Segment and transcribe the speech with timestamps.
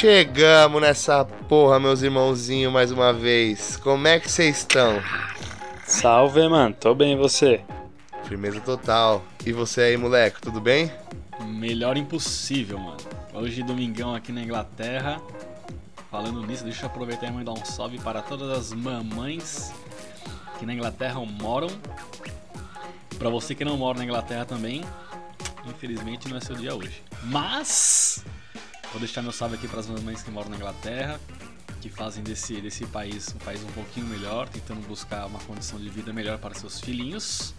[0.00, 3.76] Chegamos nessa porra, meus irmãozinhos, mais uma vez.
[3.78, 5.02] Como é que vocês estão?
[5.84, 6.72] Salve, mano.
[6.72, 7.62] Tô bem, e você?
[8.22, 9.24] Firmeza total.
[9.44, 10.92] E você aí, moleque, tudo bem?
[11.44, 12.98] Melhor impossível, mano.
[13.34, 15.20] Hoje, domingão aqui na Inglaterra.
[16.12, 19.72] Falando nisso, deixa eu aproveitar e mandar um salve para todas as mamães
[20.60, 21.70] que na Inglaterra moram.
[23.18, 24.84] Para você que não mora na Inglaterra também,
[25.66, 27.02] infelizmente não é seu dia hoje.
[27.24, 28.24] Mas
[28.90, 31.20] vou deixar meu salve aqui para as mamães que moram na Inglaterra,
[31.80, 35.88] que fazem desse, desse país um país um pouquinho melhor, tentando buscar uma condição de
[35.88, 37.54] vida melhor para seus filhinhos.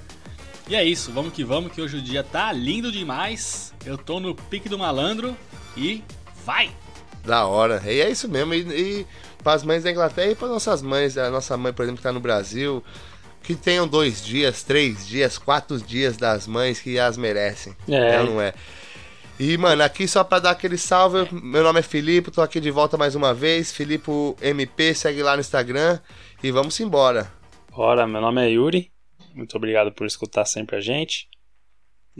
[0.68, 3.74] E é isso, vamos que vamos, que hoje o dia tá lindo demais.
[3.86, 5.36] Eu tô no pique do malandro
[5.76, 6.04] e
[6.46, 6.72] vai!
[7.24, 7.82] Da hora.
[7.86, 8.54] E é isso mesmo.
[8.54, 9.08] E, e
[9.44, 12.02] para as mães da Inglaterra e para nossas mães, a nossa mãe, por exemplo, que
[12.02, 12.84] está no Brasil,
[13.42, 17.76] que tenham dois dias, três dias, quatro dias das mães que as merecem.
[17.88, 18.18] É.
[18.18, 18.54] Não, não é?
[19.40, 22.70] E, mano, aqui só pra dar aquele salve, meu nome é Filipe, tô aqui de
[22.70, 23.72] volta mais uma vez.
[23.72, 25.98] Filipe MP, segue lá no Instagram
[26.44, 27.32] e vamos embora.
[27.72, 28.92] Ora, meu nome é Yuri.
[29.34, 31.30] Muito obrigado por escutar sempre a gente.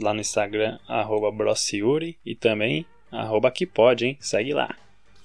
[0.00, 4.16] Lá no Instagram, arroba Brossiuri e também arroba que pode, hein?
[4.18, 4.74] Segue lá.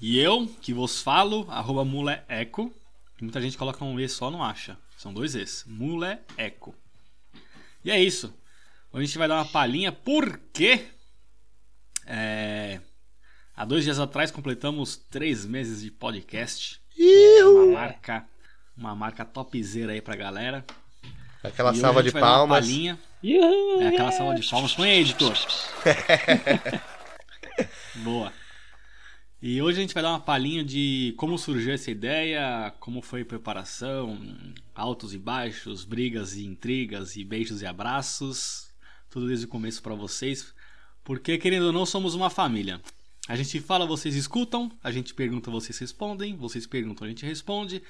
[0.02, 2.74] E eu, que vos falo, arroba muleeco.
[3.22, 4.78] Muita gente coloca um E só, não acha.
[4.98, 5.64] São dois E's.
[5.66, 6.76] Muleeco.
[7.86, 8.34] E é isso.
[8.92, 10.88] Hoje a gente vai dar uma palhinha porque...
[12.06, 12.80] É,
[13.56, 16.80] há dois dias atrás completamos três meses de podcast.
[17.66, 18.26] Uma marca,
[18.78, 20.66] uma marca topzera aí pra galera.
[21.44, 22.66] Aquela E salva de palmas.
[23.82, 24.74] É aquela salva de palmas.
[24.74, 25.36] Põe aí, editor.
[28.04, 28.32] Boa.
[29.42, 33.22] E hoje a gente vai dar uma palhinha de como surgiu essa ideia, como foi
[33.22, 34.18] a preparação,
[34.74, 38.74] altos e baixos, brigas e intrigas, e beijos e abraços.
[39.08, 40.55] Tudo desde o começo pra vocês.
[41.06, 42.82] Porque, querendo ou não, somos uma família.
[43.30, 47.82] A gente fala, vocês escutam, a gente pergunta, vocês respondem, vocês perguntam, a gente responde.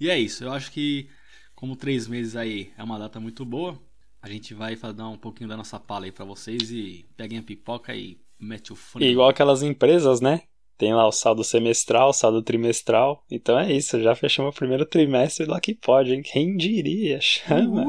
[0.00, 0.42] E é isso.
[0.42, 1.06] Eu acho que,
[1.54, 3.78] como três meses aí é uma data muito boa,
[4.22, 7.42] a gente vai dar um pouquinho da nossa pala aí pra vocês e peguem a
[7.42, 9.06] pipoca e mete o fone.
[9.06, 10.42] Igual aquelas empresas, né?
[10.78, 13.22] Tem lá o saldo semestral, o saldo trimestral.
[13.30, 16.22] Então é isso, já fechamos o primeiro trimestre lá que pode, hein?
[16.22, 17.20] Quem diria?
[17.20, 17.86] Chama.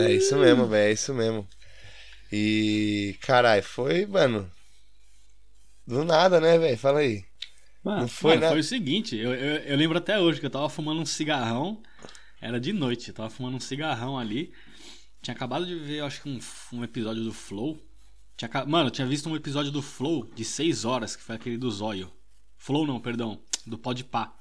[0.00, 1.46] É isso mesmo, velho, é isso mesmo.
[2.38, 4.50] E, caralho, foi, mano.
[5.86, 6.76] Do nada, né, velho?
[6.76, 7.24] Fala aí.
[7.82, 8.48] Mano, Não foi, Mano, né?
[8.50, 11.82] foi o seguinte, eu, eu, eu lembro até hoje que eu tava fumando um cigarrão,
[12.40, 14.52] era de noite, eu tava fumando um cigarrão ali.
[15.22, 16.38] Tinha acabado de ver, acho que um,
[16.74, 17.80] um episódio do Flow.
[18.36, 21.56] Tinha, mano, eu tinha visto um episódio do Flow de 6 horas, que foi aquele
[21.56, 22.12] do Zóio.
[22.58, 24.34] Flow não, perdão, do Podpah.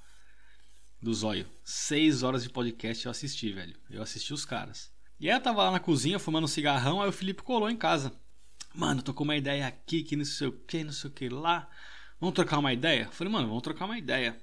[1.01, 1.47] Do Zóio.
[1.63, 3.75] 6 horas de podcast eu assisti, velho.
[3.89, 4.91] Eu assisti os caras.
[5.19, 8.11] E eu tava lá na cozinha fumando um cigarrão, aí o Felipe colou em casa.
[8.73, 11.29] Mano, tô com uma ideia aqui, que não sei o que, não sei o que
[11.29, 11.69] lá.
[12.19, 13.03] Vamos trocar uma ideia?
[13.03, 14.37] Eu falei, mano, vamos trocar uma ideia.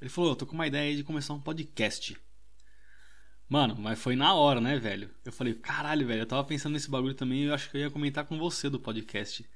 [0.00, 2.16] Ele falou, tô com uma ideia aí de começar um podcast.
[3.48, 5.10] Mano, mas foi na hora, né, velho?
[5.24, 7.82] Eu falei, caralho, velho, eu tava pensando nesse bagulho também e eu acho que eu
[7.82, 9.48] ia comentar com você do podcast.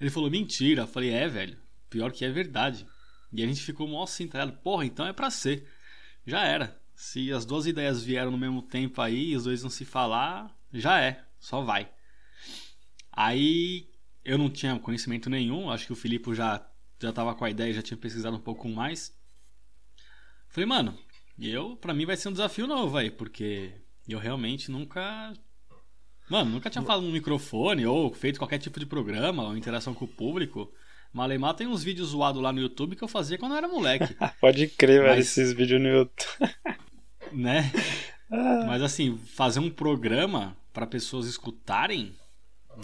[0.00, 0.82] Ele falou, mentira.
[0.82, 1.56] Eu falei, é, velho.
[1.88, 2.86] Pior que é verdade.
[3.32, 4.60] E a gente ficou mó assim, tá ligado?
[4.60, 5.68] Porra, então é pra ser.
[6.26, 6.81] Já era.
[7.02, 10.56] Se as duas ideias vieram no mesmo tempo aí e os dois não se falar,
[10.72, 11.20] já é.
[11.40, 11.90] Só vai.
[13.10, 13.88] Aí
[14.24, 16.64] eu não tinha conhecimento nenhum, acho que o Filipe já,
[17.00, 19.12] já tava com a ideia, já tinha pesquisado um pouco mais.
[20.48, 20.96] Falei, mano,
[21.40, 23.72] eu, pra mim vai ser um desafio novo aí, porque
[24.08, 25.32] eu realmente nunca.
[26.30, 30.04] Mano, nunca tinha falado no microfone ou feito qualquer tipo de programa ou interação com
[30.04, 30.72] o público.
[31.12, 34.14] Malemar tem uns vídeos zoados lá no YouTube que eu fazia quando eu era moleque,
[34.40, 36.28] Pode crer, velho, Mas- esses vídeos no YouTube.
[37.34, 37.70] né?
[38.66, 42.14] Mas assim, fazer um programa pra pessoas escutarem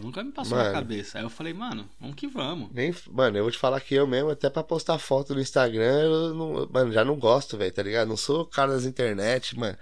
[0.03, 0.75] nunca me passou na Mano.
[0.75, 1.19] cabeça.
[1.19, 2.70] Aí eu falei, mano, vamos que vamos.
[2.72, 6.03] Nem, mano, eu vou te falar que eu mesmo, até pra postar foto no Instagram,
[6.03, 8.09] eu não, mano, já não gosto, velho, tá ligado?
[8.09, 9.77] Não sou o cara das internet, mano.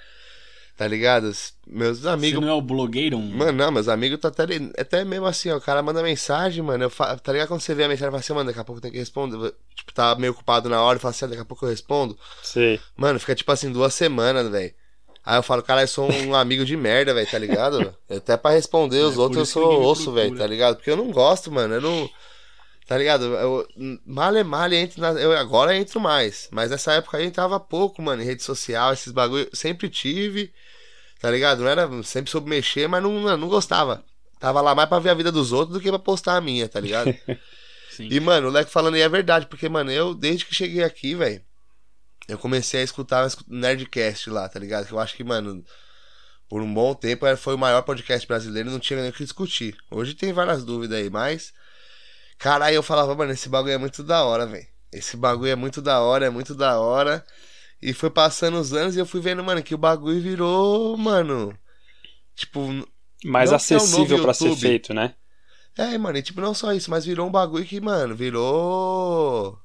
[0.76, 1.30] Tá ligado?
[1.66, 2.40] Meus Você amigos.
[2.40, 3.18] não é o blogueiro?
[3.18, 4.44] Mano, não, meus amigos tá até,
[4.78, 7.74] até mesmo assim, ó, o cara manda mensagem, mano, eu fa- tá ligado quando você
[7.74, 10.14] vê a mensagem e fala assim, mano, daqui a pouco tem que responder, tipo, tá
[10.16, 12.80] meio ocupado na hora e fala assim, ah, daqui a pouco eu respondo, Sei.
[12.96, 14.74] mano, fica tipo assim, duas semanas, velho.
[15.24, 17.96] Aí eu falo, cara, eu sou um amigo de merda, velho, tá ligado?
[18.08, 20.76] Até pra responder os É, outros eu sou osso, velho, tá ligado?
[20.76, 22.10] Porque eu não gosto, mano, eu não...
[22.86, 23.24] Tá ligado?
[23.24, 23.66] Eu,
[24.06, 26.48] male, male, entro na, eu agora entro mais.
[26.52, 29.48] Mas nessa época aí eu entrava pouco, mano, em rede social, esses bagulho.
[29.52, 30.52] Sempre tive,
[31.26, 31.64] tá ligado?
[31.64, 32.02] Não era.
[32.04, 34.04] Sempre soube mexer, mas não, não gostava.
[34.38, 36.68] Tava lá mais pra ver a vida dos outros do que pra postar a minha,
[36.68, 37.12] tá ligado?
[37.90, 38.06] Sim.
[38.08, 41.16] E, mano, o Leco falando aí é verdade, porque, mano, eu, desde que cheguei aqui,
[41.16, 41.42] velho,
[42.28, 44.86] eu comecei a escutar o Nerdcast lá, tá ligado?
[44.86, 45.64] Que eu acho que, mano,
[46.48, 49.76] por um bom tempo foi o maior podcast brasileiro, não tinha nem o que discutir.
[49.90, 51.52] Hoje tem várias dúvidas aí, mas.
[52.38, 54.66] Caralho, eu falava, mano, esse bagulho é muito da hora, velho.
[54.92, 57.26] esse bagulho é muito da hora, é muito da hora.
[57.80, 61.56] E foi passando os anos e eu fui vendo, mano, que o bagulho virou, mano.
[62.34, 62.86] Tipo.
[63.24, 65.14] Mais é um acessível pra ser feito, né?
[65.78, 69.58] É, mano, e tipo, não só isso, mas virou um bagulho que, mano, virou.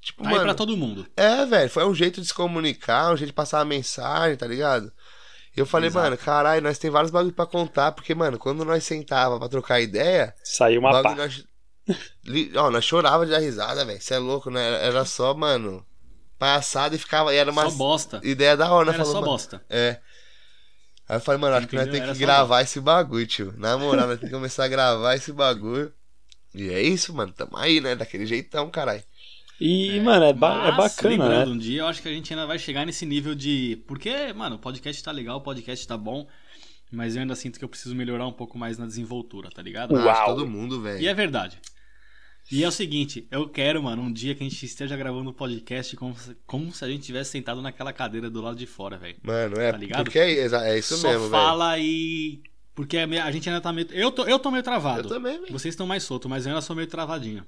[0.00, 0.44] Tipo, Tá aí mano.
[0.46, 1.06] pra todo mundo.
[1.16, 4.46] É, velho, foi um jeito de se comunicar, um jeito de passar a mensagem, tá
[4.46, 4.92] ligado?
[5.56, 6.04] E eu falei, Exato.
[6.04, 9.80] mano, caralho, nós tem vários bagulhos pra contar, porque, mano, quando nós sentava pra trocar
[9.80, 11.14] ideia, Saiu uma pá.
[11.14, 11.44] nós.
[12.24, 14.00] Li- Ó, nós chorava de dar risada, velho.
[14.00, 14.84] Você é louco, né?
[14.84, 15.86] Era só, mano,
[16.38, 17.34] palhaçada e ficava.
[17.34, 18.20] E era uma Só bosta.
[18.24, 18.94] ideia da hora, né?
[18.94, 19.64] Era Falou, só mano, bosta.
[19.68, 20.00] É.
[21.08, 23.54] Aí eu falei, mano, acho que nós temos que gravar esse bagulho, tio.
[23.58, 25.92] Na moral, nós temos que começar a gravar esse bagulho.
[26.54, 27.32] E é isso, mano.
[27.32, 27.94] Tamo aí, né?
[27.94, 29.02] Daquele jeitão, caralho.
[29.60, 31.54] E, mano, é, ba- é Mas, bacana, lembrando, né?
[31.54, 33.82] um dia eu acho que a gente ainda vai chegar nesse nível de.
[33.86, 36.26] Porque, mano, o podcast tá legal, o podcast tá bom.
[36.90, 39.94] Mas eu ainda sinto que eu preciso melhorar um pouco mais na desenvoltura, tá ligado?
[39.94, 40.08] Uau.
[40.08, 41.00] Acho todo mundo, velho.
[41.00, 41.58] E é verdade.
[42.52, 45.34] E é o seguinte, eu quero, mano, um dia que a gente esteja gravando o
[45.34, 48.98] podcast como se, como se a gente tivesse sentado naquela cadeira do lado de fora,
[48.98, 49.16] velho.
[49.22, 50.04] Mano, é, Tá ligado?
[50.04, 51.30] porque é, é isso Só mesmo, velho.
[51.32, 52.42] fala e.
[52.74, 53.86] Porque a gente ainda tá meio.
[53.92, 55.08] Eu tô, eu tô meio travado.
[55.08, 55.52] Eu também, velho.
[55.52, 57.46] Vocês estão mais soltos, mas eu ainda sou meio travadinho.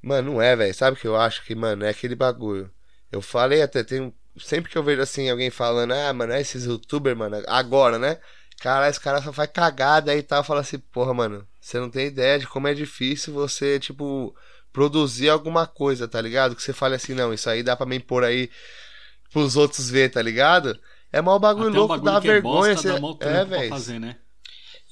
[0.00, 0.74] Mano, não é, velho.
[0.74, 2.70] Sabe o que eu acho que, mano, é aquele bagulho.
[3.10, 6.40] Eu falei até, tem um- Sempre que eu vejo assim, alguém falando, ah, mano, é
[6.40, 8.18] esses youtubers, mano, agora, né?
[8.60, 10.42] Cara, esse cara só faz cagada aí e tal.
[10.42, 14.34] Fala assim, porra, mano, você não tem ideia de como é difícil você, tipo,
[14.70, 16.54] produzir alguma coisa, tá ligado?
[16.54, 18.50] Que você fale assim, não, isso aí dá pra me impor aí
[19.32, 20.78] pros outros ver, tá ligado?
[21.10, 22.74] É mal bagulho Até louco, bagulho dá é vergonha.
[22.74, 23.68] bosta, você- É, velho.
[23.70, 24.16] fazer, né?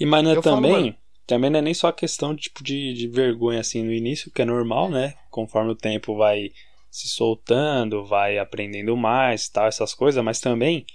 [0.01, 0.97] E mas é falo, também, mano.
[1.27, 4.41] também não é nem só a questão tipo, de, de vergonha assim no início, que
[4.41, 5.15] é normal, né?
[5.31, 6.51] Conforme o tempo vai
[6.91, 10.87] se soltando, vai aprendendo mais, tal, essas coisas, mas também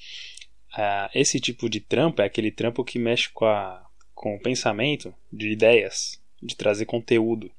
[0.75, 3.86] ah, esse tipo de trampo é aquele trampo que mexe com, a,
[4.17, 7.51] com o pensamento de ideias, de trazer conteúdo.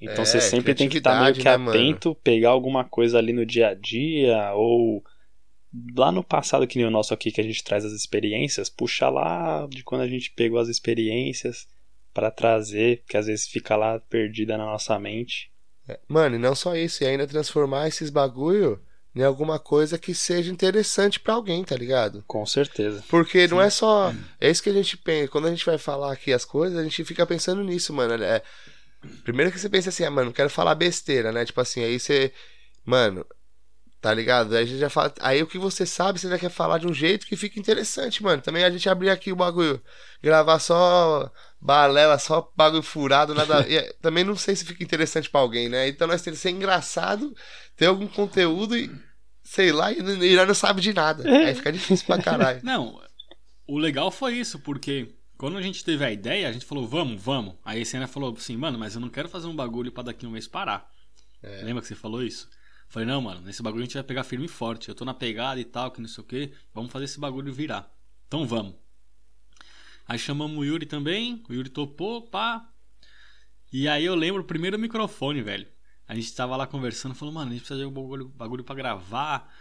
[0.00, 1.70] Então É, você sempre tem que estar meio que né, mano?
[1.72, 5.04] atento, pegar alguma coisa ali no dia a dia, ou
[5.96, 9.10] lá no passado, que nem o nosso aqui, que a gente traz as experiências, puxar
[9.10, 11.66] lá de quando a gente pegou as experiências
[12.14, 15.50] para trazer, que às vezes fica lá perdida na nossa mente.
[16.06, 18.80] Mano, e não só isso, e ainda transformar esses bagulho
[19.14, 22.22] em alguma coisa que seja interessante pra alguém, tá ligado?
[22.26, 23.04] Com certeza.
[23.08, 24.14] Porque não é só.
[24.40, 25.28] É isso que a gente pensa.
[25.28, 28.22] Quando a gente vai falar aqui as coisas, a gente fica pensando nisso, mano.
[28.22, 28.42] É...
[29.24, 31.44] Primeiro que você pensa assim, ah, mano, não quero falar besteira, né?
[31.44, 32.32] Tipo assim, aí você.
[32.84, 33.26] Mano,
[34.00, 34.54] tá ligado?
[34.54, 35.12] Aí a gente já fala.
[35.20, 38.22] Aí o que você sabe, você já quer falar de um jeito que fica interessante,
[38.22, 38.40] mano.
[38.40, 39.80] Também a gente abrir aqui o bagulho,
[40.22, 41.30] gravar só
[41.60, 43.64] balela, só bagulho furado, nada.
[43.68, 45.88] e, é, também não sei se fica interessante pra alguém, né?
[45.88, 47.34] Então nós temos que ser engraçado,
[47.76, 48.90] ter algum conteúdo e.
[49.42, 51.28] Sei lá, e, e não sabe de nada.
[51.28, 52.60] Aí fica difícil pra caralho.
[52.62, 53.00] Não,
[53.66, 57.20] o legal foi isso, porque quando a gente teve a ideia, a gente falou, vamos,
[57.20, 57.56] vamos.
[57.64, 60.24] Aí a Senna falou assim, mano, mas eu não quero fazer um bagulho pra daqui
[60.24, 60.88] um mês parar.
[61.42, 61.62] É.
[61.62, 62.48] Lembra que você falou isso?
[62.90, 64.88] Falei, não, mano, nesse bagulho a gente vai pegar firme e forte.
[64.88, 66.52] Eu tô na pegada e tal, que não sei o que.
[66.74, 67.88] Vamos fazer esse bagulho virar.
[68.26, 68.74] Então vamos.
[70.08, 71.40] Aí chamamos o Yuri também.
[71.48, 72.68] O Yuri topou, pá.
[73.72, 75.68] E aí eu lembro o primeiro microfone, velho.
[76.08, 78.74] A gente tava lá conversando, falou, mano, a gente precisa de um bagulho, bagulho pra
[78.74, 79.54] gravar.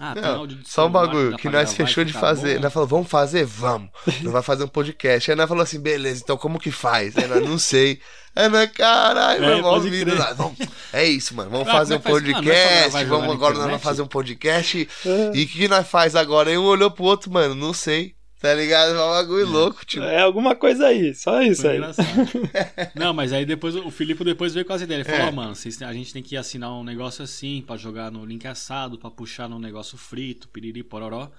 [0.00, 2.56] Ah, tem Não, áudio de só um bagulho que nós fechou de fazer.
[2.56, 2.62] bom.
[2.62, 3.44] Nós falou, vamos fazer?
[3.44, 3.90] Vamos.
[4.22, 5.30] Não vai fazer um podcast.
[5.30, 7.16] Aí nós falou assim, beleza, então como que faz?
[7.16, 8.00] Aí nós não sei.
[8.34, 10.18] Aí nós, caralho, É, mano, vamos vir, crer.
[10.18, 10.56] nós, vamos-
[10.92, 11.50] É isso, mano.
[11.50, 12.14] Vamos fazer um faz?
[12.16, 12.90] Só podcast.
[12.92, 14.88] jogar vamos agora nós vamos fazer um podcast.
[15.04, 16.48] E o que, que nós faz agora?
[16.48, 18.14] Aí um olhou pro outro, mano, não sei.
[18.42, 18.90] Tá ligado?
[18.96, 20.02] É um bagulho louco, tipo.
[20.04, 21.76] É alguma coisa aí, só isso Foi aí.
[21.78, 22.08] engraçado.
[22.96, 25.06] Não, mas aí depois o Filipe depois veio com as ideias.
[25.06, 25.30] Ele falou, É.
[25.30, 28.98] ó, mano, a gente tem que assinar um negócio assim pra jogar no link assado,
[28.98, 31.30] pra puxar no negócio frito, piriri, pororó.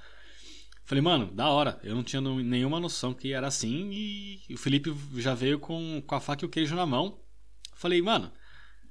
[0.86, 1.78] Falei, mano, da hora.
[1.84, 6.16] Eu não tinha nenhuma noção que era assim e o Felipe já veio com, com
[6.16, 7.20] a faca e o queijo na mão.
[7.76, 8.32] Falei, mano.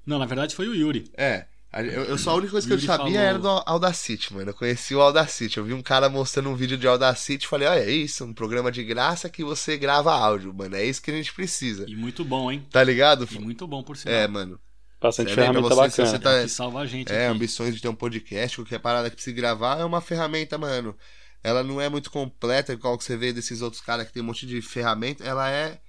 [0.05, 1.05] Não, na verdade foi o Yuri.
[1.17, 1.47] É.
[1.73, 4.51] a- Eu, eu só a única coisa que eu sabia falou- era do Audacity, mano.
[4.51, 5.57] Eu conheci o Audacity.
[5.59, 7.47] Eu vi um cara mostrando um vídeo de Audacity.
[7.49, 10.77] Falei, olha, é isso, um programa de graça que você grava áudio, mano.
[10.77, 11.85] É isso que a gente precisa.
[11.89, 12.67] E muito bom, hein?
[12.71, 13.27] Tá ligado?
[13.31, 14.15] E muito bom por sinal.
[14.15, 14.61] É, mano.
[15.01, 16.09] Bastante Você ferramenta você, se bacana.
[16.09, 17.35] você tá- Que salva a gente É, aqui.
[17.37, 20.97] ambições de ter um podcast, qualquer parada que precisa gravar, é uma ferramenta, mano.
[21.43, 24.27] Ela não é muito completa, igual que você vê desses outros caras que tem um
[24.27, 25.25] monte de ferramenta.
[25.25, 25.81] Ela é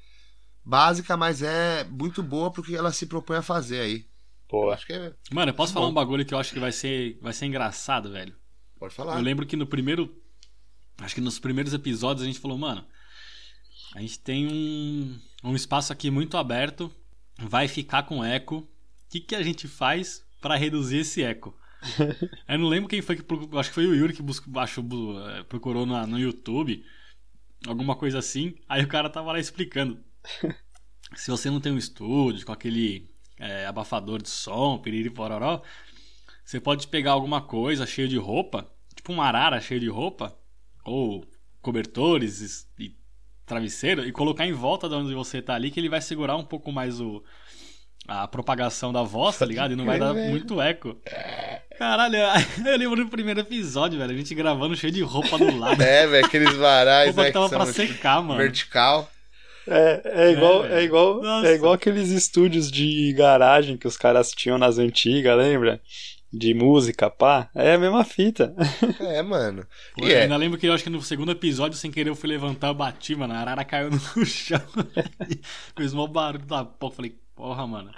[0.65, 4.05] básica, mas é muito boa porque ela se propõe a fazer aí.
[4.53, 5.11] Pô, acho que é.
[5.31, 5.79] Mano, eu posso Bom.
[5.79, 8.35] falar um bagulho que eu acho que vai ser, vai ser engraçado, velho.
[8.77, 9.15] Pode falar.
[9.17, 10.15] Eu lembro que no primeiro.
[10.99, 12.85] Acho que nos primeiros episódios a gente falou, mano.
[13.95, 16.93] A gente tem um, um espaço aqui muito aberto.
[17.39, 18.57] Vai ficar com eco.
[18.57, 18.67] O
[19.09, 21.57] que, que a gente faz pra reduzir esse eco?
[22.47, 23.59] Eu não lembro quem foi que procurou.
[23.59, 24.85] Acho que foi o Yuri que buscou, achou,
[25.29, 26.85] eh, procurou na- no YouTube.
[27.65, 28.53] Alguma coisa assim.
[28.69, 29.99] Aí o cara tava lá explicando.
[31.15, 35.61] Se você não tem um estúdio com aquele eh, abafador de som, piriri pororó.
[36.43, 40.35] Você pode pegar alguma coisa cheia de roupa, tipo uma arara cheia de roupa,
[40.83, 41.25] ou
[41.61, 42.95] cobertores e,
[43.45, 46.43] travesseiro, e colocar em volta de onde você tá ali, que ele vai segurar um
[46.43, 47.23] pouco mais o,
[48.07, 49.71] a propagação da voz, tá ligado?
[49.71, 50.97] E não vai dar muito eco.
[51.77, 52.17] Caralho,
[52.65, 54.11] eu lembro do primeiro episódio, velho.
[54.11, 55.81] A gente gravando cheio de roupa do lado.
[55.81, 57.27] É, velho, aqueles varais, roupa né?
[57.27, 58.37] que tava que pra secar, mano.
[58.39, 59.09] vertical.
[59.67, 60.73] É, é igual, velho.
[60.73, 61.47] é, igual, Nossa.
[61.47, 65.81] é igual aqueles estúdios de garagem que os caras tinham nas antigas, lembra?
[66.31, 67.49] De música, pá.
[67.53, 68.55] É a mesma fita.
[68.99, 69.65] É, mano.
[69.95, 70.21] Pô, E eu é.
[70.23, 72.73] ainda lembro que eu acho que no segundo episódio, sem querer, eu fui levantar, eu
[72.73, 73.33] bati, mano.
[73.33, 74.59] A arara caiu no chão.
[75.77, 76.95] Fez mó barulho da porra.
[76.95, 77.91] Falei, porra, mano.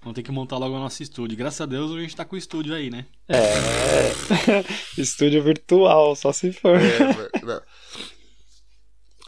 [0.00, 1.36] Vamos ter que montar logo o nosso estúdio.
[1.36, 3.06] Graças a Deus a gente tá com o estúdio aí, né?
[3.28, 4.12] É.
[4.96, 6.76] Estúdio virtual, só se for.
[6.80, 7.60] É, mano, não.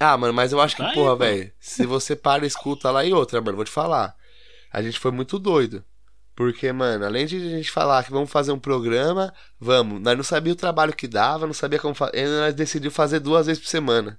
[0.01, 3.05] Ah, mano, mas eu acho que, Tá porra, velho, se você para e escuta lá
[3.05, 4.15] e outra, mano, vou te falar.
[4.73, 5.85] A gente foi muito doido.
[6.37, 10.01] Porque, mano, além de a gente falar que vamos fazer um programa, vamos.
[10.01, 12.29] Nós não sabia o trabalho que dava, não sabia como fazer.
[12.29, 14.17] Nós decidimos fazer duas vezes por semana.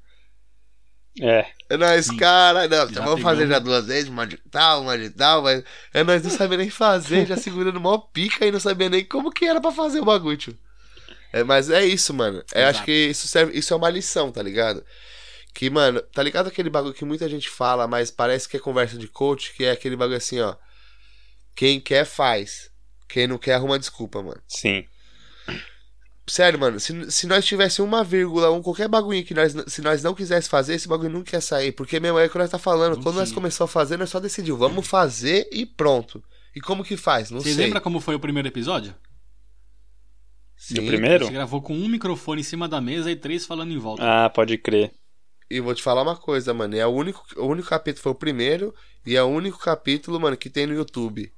[1.21, 1.45] É.
[1.69, 5.09] É nós, cara, não, Já vamos fazer já duas vezes, uma de tal, uma de
[5.09, 8.89] tal, mas é nós não sabia nem fazer, já segurando mó pica e não sabia
[8.89, 10.57] nem como que era pra fazer o bagulho.
[11.31, 12.43] É, mas é isso, mano.
[12.53, 14.83] É, acho que isso serve, isso é uma lição, tá ligado?
[15.53, 18.98] Que, mano, tá ligado aquele bagulho que muita gente fala, mas parece que é conversa
[18.98, 20.56] de coach, que é aquele bagulho assim, ó.
[21.56, 22.72] Quem quer faz.
[23.08, 24.41] Quem não quer arruma desculpa, mano.
[24.48, 24.86] Sim.
[26.27, 30.03] Sério, mano, se, se nós tivesse uma vírgula, um qualquer bagulho que nós, se nós
[30.03, 31.72] não quisesse fazer, esse bagulho nunca ia sair.
[31.72, 32.98] Porque mesmo é o que nós tá falando.
[32.98, 33.36] Não Quando nós tinha.
[33.36, 36.24] começamos a fazer, nós só decidiu, vamos fazer e pronto.
[36.56, 37.32] E como que faz?
[37.32, 37.65] Não Vocês sei.
[37.65, 38.94] lembram como foi o primeiro episódio?
[40.56, 40.75] Sim.
[40.75, 41.24] Do primeiro?
[41.25, 44.03] gente gravou com um microfone em cima da mesa e três falando em volta.
[44.03, 44.91] Ah, pode crer.
[45.50, 46.75] E vou te falar uma coisa, mano.
[46.75, 48.74] É o único, o único capítulo foi o primeiro
[49.06, 51.32] e é o único capítulo, mano, que tem no YouTube.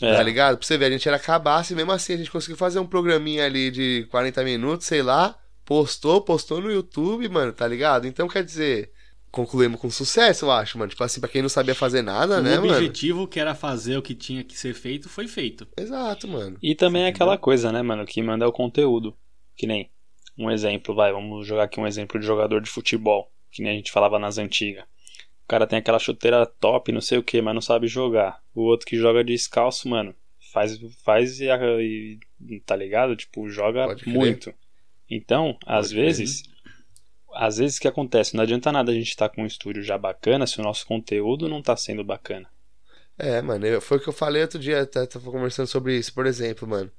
[0.00, 0.22] Tá É.
[0.22, 0.56] ligado?
[0.58, 2.86] Pra você ver, a gente era cabaço e mesmo assim a gente conseguiu fazer um
[2.86, 5.36] programinha ali de 40 minutos, sei lá.
[5.64, 8.06] Postou, postou no YouTube, mano, tá ligado?
[8.06, 8.90] Então quer dizer,
[9.30, 10.88] concluímos com sucesso, eu acho, mano.
[10.88, 12.72] Tipo assim, pra quem não sabia fazer nada, o né, mano?
[12.72, 15.66] objetivo, que era fazer o que tinha que ser feito, foi feito.
[15.76, 16.56] Exato, mano.
[16.62, 18.06] E também é aquela coisa, né, mano?
[18.06, 19.14] Que manda é o conteúdo.
[19.56, 19.90] Que nem
[20.38, 23.30] um exemplo, vai, vamos jogar aqui um exemplo de jogador de futebol.
[23.50, 24.84] Que nem a gente falava nas antigas.
[25.44, 28.40] O cara tem aquela chuteira top, não sei o que, mas não sabe jogar.
[28.54, 30.14] O outro que joga descalço, mano,
[30.52, 31.48] faz, faz e,
[32.40, 33.16] e- tá ligado?
[33.16, 34.52] Tipo, joga muito.
[35.10, 36.04] Então, às Pode crer.
[36.04, 36.42] vezes,
[37.34, 38.36] às vezes o que acontece?
[38.36, 41.48] Não adianta nada a gente estar com um estúdio já bacana se o nosso conteúdo
[41.48, 42.48] não tá sendo bacana.
[43.16, 46.12] É, mano, eu- foi o que eu falei outro dia, até tava conversando sobre isso,
[46.12, 46.92] por exemplo, mano.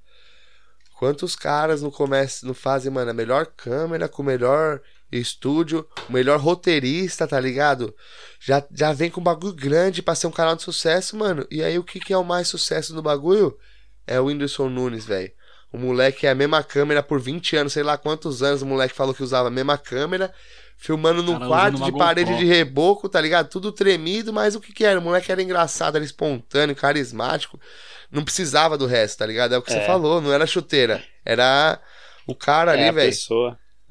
[0.98, 6.14] Quantos caras não começam, não fazem, mano, a melhor câmera, com o melhor estúdio, o
[6.14, 7.96] melhor roteirista, tá ligado?
[8.40, 11.46] Já, já vem com um bagulho grande pra ser um canal de sucesso, mano.
[11.50, 13.58] E aí o que, que é o mais sucesso do bagulho?
[14.06, 15.32] É o Whindersson Nunes, velho.
[15.72, 18.96] O moleque é a mesma câmera por 20 anos, sei lá quantos anos o moleque
[18.96, 20.34] falou que usava a mesma câmera,
[20.78, 23.50] filmando num quarto de parede de reboco, tá ligado?
[23.50, 25.00] Tudo tremido, mas o que que era?
[25.00, 27.60] O moleque era engraçado, era espontâneo, carismático.
[28.12, 29.54] Não precisava do resto, tá ligado?
[29.54, 29.86] É o que você É.
[29.86, 31.04] falou, não era chuteira.
[31.24, 31.80] Era
[32.26, 33.14] o cara é ali, velho.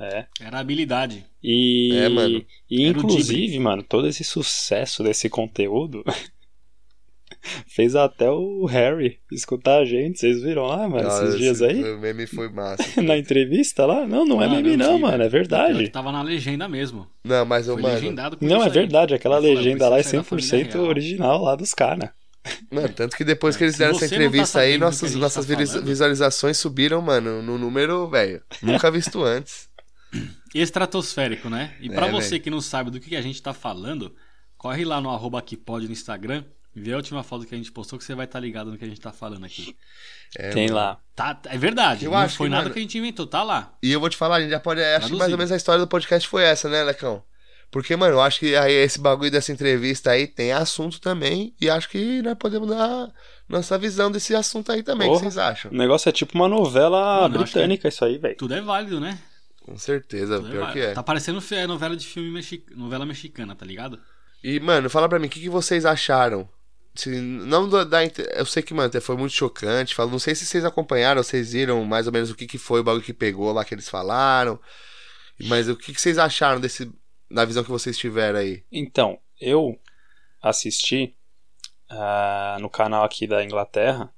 [0.00, 0.26] É.
[0.40, 1.24] Era habilidade.
[1.42, 2.44] E, É, mano.
[2.70, 6.04] e Era inclusive, mano, todo esse sucesso desse conteúdo
[7.66, 10.18] fez até o Harry escutar a gente.
[10.18, 11.82] Vocês viram lá, mano, Nossa, esses dias aí?
[11.82, 12.82] O meme foi massa.
[13.02, 14.06] Na entrevista lá?
[14.06, 15.88] Não, não é meme, eu não, vi, mano, é verdade.
[15.88, 17.06] Tava na legenda mesmo.
[17.24, 18.70] Não, mas, Foi mano, legendado Não, é aí.
[18.70, 22.10] verdade, aquela legenda lá é "Precisa sair da família 100% real." original lá dos caras.
[22.70, 24.86] mano, tanto que depois que eles deram essa tá entrevista aí, sabendo do que a
[24.86, 25.14] nossas,
[25.44, 29.67] nossas tá visualizações subiram, mano, no número, velho, nunca visto antes.
[30.54, 31.74] Estratosférico, né?
[31.80, 32.42] E pra É, você velho.
[32.42, 34.14] que não sabe do que que a gente tá falando,
[34.56, 37.58] corre lá no arroba aqui pode no Instagram e vê a última foto que a
[37.58, 39.76] gente postou que você vai estar ligado no que a gente tá falando aqui.
[40.36, 40.98] É, Tem lá.
[41.14, 42.04] Tá, é verdade.
[42.04, 43.74] Eu não acho foi que, nada mano- que a gente inventou, tá lá.
[43.82, 44.80] E eu vou te falar, a gente já pode.
[44.80, 45.32] Acho que mais Traduzido.
[45.32, 47.22] ou menos a história do podcast foi essa, né, Lecão?
[47.70, 51.54] Porque, mano, eu acho que aí esse bagulho dessa entrevista aí tem assunto também.
[51.60, 53.10] E acho que nós podemos dar
[53.46, 55.06] nossa visão desse assunto aí também.
[55.10, 55.70] O que vocês acham?
[55.70, 58.36] O negócio é tipo uma novela Mano, britânica, isso aí, velho.
[58.38, 59.18] Tudo é válido, né?
[59.68, 60.80] Com certeza, Tudo é pior válido.
[60.80, 60.94] que é.
[60.94, 62.64] Tá parecendo fi- novela de filme mexi...
[62.74, 64.00] novela mexicana, tá ligado?
[64.42, 66.48] E, mano, fala pra mim, o que, que vocês acharam?
[66.94, 69.94] Se, não da, da Eu sei que, mano, foi muito chocante.
[69.94, 72.80] Falo, não sei se vocês acompanharam, vocês viram mais ou menos o que, que foi
[72.80, 74.58] o bagulho que pegou lá que eles falaram.
[75.46, 76.90] Mas o que, que vocês acharam desse.
[77.30, 78.64] Na visão que vocês tiveram aí?
[78.72, 79.78] Então, eu
[80.42, 81.14] assisti
[81.90, 84.10] ah, no canal aqui da Inglaterra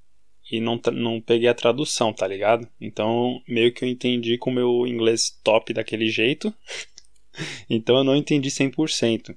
[0.50, 2.68] e não, não peguei a tradução, tá ligado?
[2.80, 6.52] Então, meio que eu entendi com o meu inglês top daquele jeito.
[7.70, 9.36] então, eu não entendi 100%.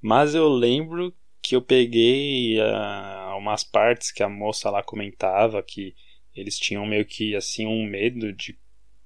[0.00, 5.94] Mas eu lembro que eu peguei ah, umas partes que a moça lá comentava que
[6.34, 8.56] eles tinham meio que assim um medo de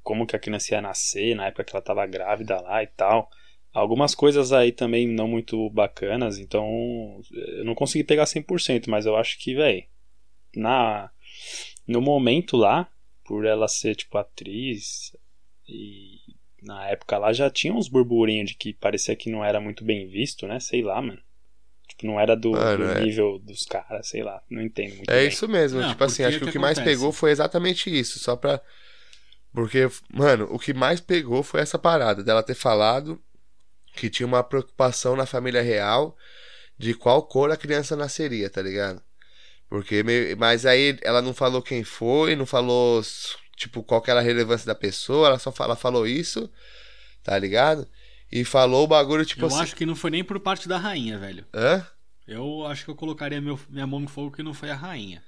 [0.02, 3.30] como que a criança ia nascer na época que ela tava grávida lá e tal.
[3.72, 9.16] Algumas coisas aí também não muito bacanas, então eu não consegui pegar 100%, mas eu
[9.16, 9.84] acho que, velho,
[10.54, 11.10] na
[11.86, 12.88] no momento lá,
[13.24, 15.14] por ela ser tipo atriz
[15.68, 16.18] e
[16.62, 20.06] na época lá já tinha uns burburinhos de que parecia que não era muito bem
[20.08, 20.60] visto, né?
[20.60, 21.20] Sei lá, mano.
[21.88, 23.00] Tipo, não era do, Mano, do é.
[23.00, 24.42] nível dos caras, sei lá.
[24.48, 25.28] Não entendo muito É bem.
[25.28, 25.80] isso mesmo.
[25.80, 26.96] Não, tipo assim, acho que o o que que mais acontece?
[26.96, 28.18] pegou foi exatamente isso.
[28.18, 28.60] Só pra.
[29.52, 33.22] Porque, mano, o que mais pegou foi essa parada dela ter falado
[33.94, 36.16] que tinha uma preocupação na família real
[36.78, 39.02] de qual cor a criança nasceria, tá ligado?
[39.72, 40.36] Porque meio...
[40.36, 43.00] Mas aí ela não falou quem foi, não falou,
[43.56, 46.52] tipo, qual que era a relevância da pessoa, ela só fala, falou isso,
[47.22, 47.88] tá ligado?
[48.30, 49.60] E falou o bagulho, tipo eu assim.
[49.60, 51.46] acho que não foi nem por parte da rainha, velho.
[51.54, 51.86] Hã?
[52.28, 55.22] Eu acho que eu colocaria meu, minha mão no fogo que não foi a rainha.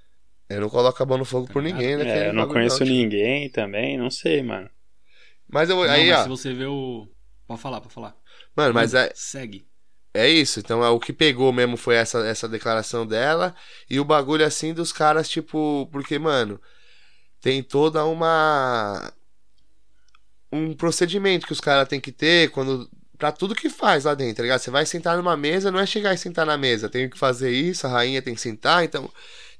[0.46, 2.26] Eu não coloco a mão no fogo Tá por ninguém, né?
[2.26, 4.68] É, eu não conheço ninguém também, não sei, mano.
[5.48, 5.86] Mas eu vou.
[5.86, 6.22] Não, Aí, mas ó.
[6.24, 7.08] se você vê o.
[7.46, 8.14] Pode falar, pode falar.
[8.54, 9.66] Mano, mas é, Segue.
[10.16, 13.52] É isso, então é, o que pegou mesmo foi essa, essa declaração dela
[13.90, 16.60] e o bagulho assim dos caras, tipo, porque, mano,
[17.40, 19.12] tem toda uma.
[20.52, 22.88] um procedimento que os caras têm que ter quando.
[23.18, 24.60] pra tudo que faz lá dentro, tá ligado?
[24.60, 27.50] Você vai sentar numa mesa, não é chegar e sentar na mesa, tem que fazer
[27.50, 29.10] isso, a rainha tem que sentar, então.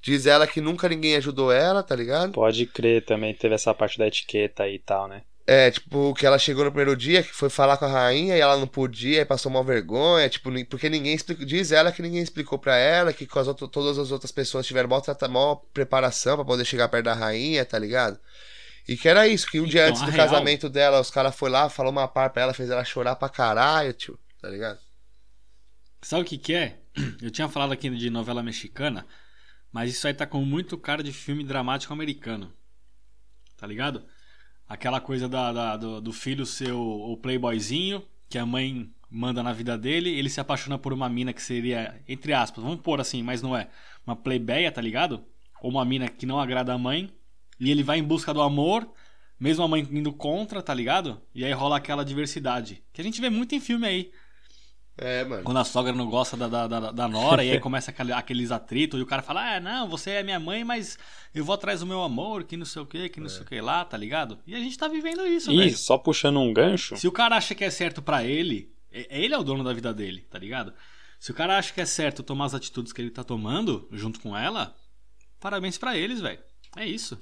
[0.01, 2.33] Diz ela que nunca ninguém ajudou ela, tá ligado?
[2.33, 5.23] Pode crer, também teve essa parte da etiqueta e tal, né?
[5.47, 8.41] É, tipo, que ela chegou no primeiro dia, que foi falar com a rainha e
[8.41, 11.45] ela não podia, e passou uma vergonha, tipo, porque ninguém explicou.
[11.45, 14.67] Diz ela que ninguém explicou pra ela, que com as outras- todas as outras pessoas
[14.67, 18.19] tiveram maior, maior preparação pra poder chegar perto da rainha, tá ligado?
[18.89, 21.11] E que era isso, que um dia Então, antes a do real- casamento dela, os
[21.11, 24.49] caras foram lá, falou uma par pra ela, fez ela chorar pra caralho, tio, tá
[24.49, 24.79] ligado?
[26.01, 26.79] Sabe o que que é?
[27.21, 29.07] Eu tinha falado aqui de novela mexicana,
[29.71, 32.51] mas isso aí tá com muito cara de filme dramático americano.
[33.57, 34.05] Tá ligado?
[34.69, 39.43] Aquela coisa da, da- do, do filho ser o, o playboyzinho, que a mãe manda
[39.43, 43.01] na vida dele, ele se apaixona por uma mina que seria, entre aspas, vamos pôr
[43.01, 43.69] assim, mas não é,
[44.07, 45.25] uma plebeia, tá ligado?
[45.63, 47.11] Ou uma mina que não agrada a mãe,
[47.61, 48.91] e ele vai em busca do amor,
[49.39, 51.21] mesmo a mãe indo contra, tá ligado?
[51.35, 54.11] E aí rola aquela diversidade, que a gente vê muito em filme aí.
[54.97, 55.43] É, mano.
[55.43, 58.53] Quando a sogra não gosta da, da, da, da nora, e aí começa aquele- aqueles
[58.53, 60.97] atritos, e o cara fala, ah, não, você é minha mãe, mas
[61.35, 63.45] eu vou atrás do meu amor, que não sei o que, que não sei o
[63.45, 64.39] que lá, tá ligado?
[64.47, 65.77] E a gente tá vivendo isso, E velho.
[65.77, 69.35] só puxando um gancho, Se o cara acha que é certo pra ele, é- ele
[69.35, 70.73] é o dono da vida dele, tá ligado?
[71.19, 74.21] Se o cara acha que é certo tomar as atitudes que ele tá tomando junto
[74.21, 74.77] com ela,
[75.41, 76.39] parabéns pra eles, velho.
[76.77, 77.19] É isso.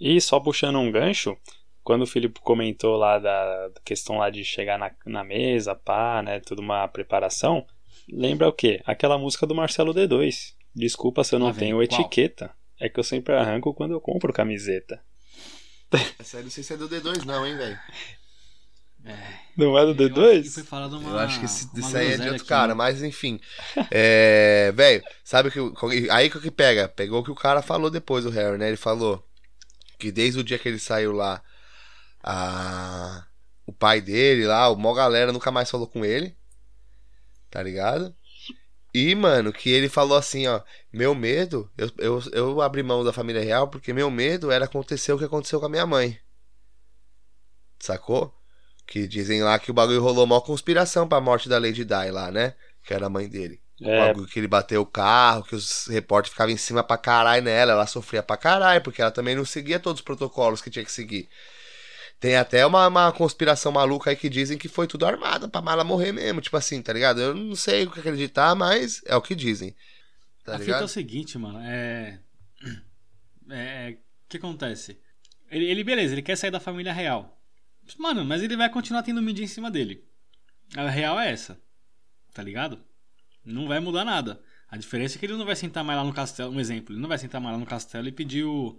[0.00, 1.36] E só puxando um gancho,
[1.82, 6.40] quando o Filipe comentou lá da questão lá de chegar na, na mesa, pá, né,
[6.40, 7.66] tudo uma preparação,
[8.10, 8.80] lembra o quê?
[8.84, 10.54] Aquela música do Marcelo D2.
[10.74, 12.00] Desculpa se eu não vem, tenho qual?
[12.00, 12.50] etiqueta.
[12.80, 15.00] É que eu sempre arranco quando eu compro camiseta.
[16.18, 17.78] Essa aí não sei se é do D2, não, hein, velho.
[19.04, 19.16] É.
[19.56, 20.54] Não é do Eu acho que D2?
[20.54, 22.74] foi falado uma, Eu acho que esse, isso aí é de outro aqui, cara, né?
[22.74, 23.40] mas enfim.
[23.90, 24.72] É.
[24.74, 26.10] Velho, sabe o que.
[26.10, 26.88] Aí que o que pega?
[26.88, 28.68] Pegou o que o cara falou depois, o Harry, né?
[28.68, 29.22] Ele falou
[29.98, 31.42] que desde o dia que ele saiu lá,
[32.22, 33.26] a...
[33.66, 36.36] o pai dele lá, o mó galera nunca mais falou com ele.
[37.50, 38.14] Tá ligado?
[38.94, 43.12] E, mano, que ele falou assim, ó, meu medo, eu, eu, eu abri mão da
[43.12, 46.20] família real porque meu medo era acontecer o que aconteceu com a minha mãe.
[47.78, 48.34] Sacou?
[48.86, 52.30] Que dizem lá que o bagulho rolou mó conspiração pra morte da Lady Di lá,
[52.30, 52.54] né?
[52.84, 53.60] Que era a mãe dele.
[53.80, 56.96] O É, bagulho que ele bateu o carro, que os repórteres ficavam em cima pra
[56.96, 60.70] caralho nela, ela sofria pra caralho, porque ela também não seguia todos os protocolos que
[60.70, 61.28] tinha que seguir.
[62.22, 65.82] Tem até uma, uma conspiração maluca aí que dizem que foi tudo armado pra Mala
[65.82, 67.20] morrer mesmo, tipo assim, tá ligado?
[67.20, 69.74] Eu não sei o que acreditar, mas é o que dizem.
[70.44, 70.84] Tá a fita é ligado?
[70.84, 72.20] o seguinte, mano, é.
[73.50, 73.96] É.
[74.24, 75.00] O que acontece?
[75.50, 77.42] Ele, ele, beleza, ele quer sair da família real.
[77.98, 80.04] Mano, mas ele vai continuar tendo mídia em cima dele.
[80.76, 81.60] A real é essa.
[82.32, 82.78] Tá ligado?
[83.44, 84.40] Não vai mudar nada.
[84.70, 86.52] A diferença é que ele não vai sentar mais lá no castelo.
[86.52, 88.78] Um exemplo, ele não vai sentar mais lá no castelo e pedir o.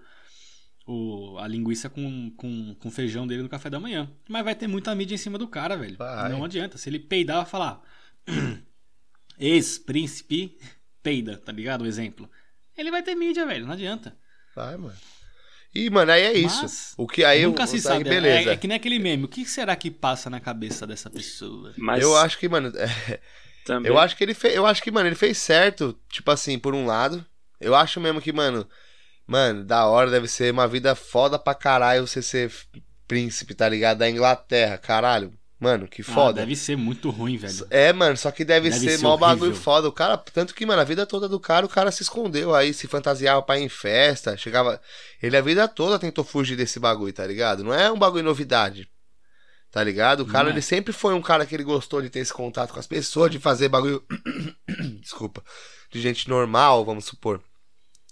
[0.85, 4.09] o a linguiça com, com, com feijão dele no café da manhã.
[4.27, 5.97] Mas vai ter muita mídia em cima do cara, velho.
[5.97, 6.29] Vai.
[6.29, 6.77] Não adianta.
[6.77, 7.81] Se ele peidar, vai falar.
[9.39, 10.57] Ex-príncipe
[11.01, 11.81] peida, tá ligado?
[11.81, 12.29] O exemplo.
[12.77, 13.65] Ele vai ter mídia, velho.
[13.65, 14.15] Não adianta.
[14.55, 14.95] Vai, mano.
[15.73, 16.61] E, mano, aí é isso.
[16.61, 18.03] Mas o que aí Nunca eu, se aí, sabe.
[18.03, 18.51] beleza.
[18.51, 19.23] É, é que nem aquele meme.
[19.23, 21.73] O que será que passa na cabeça dessa pessoa?
[21.77, 23.19] mas Eu acho que, mano, é,
[23.65, 24.55] também, Eu acho que ele fez.
[24.55, 27.25] Eu acho que, mano, ele fez certo, tipo assim, por um lado.
[27.59, 28.67] Eu acho mesmo que, mano,
[29.27, 32.51] mano, da hora deve ser uma vida foda pra caralho você ser
[33.07, 33.99] príncipe, tá ligado?
[33.99, 35.33] Da Inglaterra, caralho.
[35.59, 36.41] Mano, que Ah, foda.
[36.41, 37.65] deve ser muito ruim, velho.
[37.69, 39.87] É, mano, só que deve, Deve ser, ser mó bagulho foda.
[39.87, 42.73] O cara, tanto que, mano, a vida toda do cara, o cara se escondeu aí,
[42.73, 44.81] se fantasiava pra ir em festa, chegava.
[45.21, 47.63] Ele a vida toda tentou fugir desse bagulho, tá ligado?
[47.63, 48.89] Não é um bagulho novidade.
[49.71, 50.19] Tá ligado?
[50.19, 50.51] O cara, é.
[50.51, 53.31] ele sempre foi um cara que ele gostou de ter esse contato com as pessoas,
[53.31, 54.03] de fazer bagulho.
[55.01, 55.41] Desculpa.
[55.89, 57.41] De gente normal, vamos supor.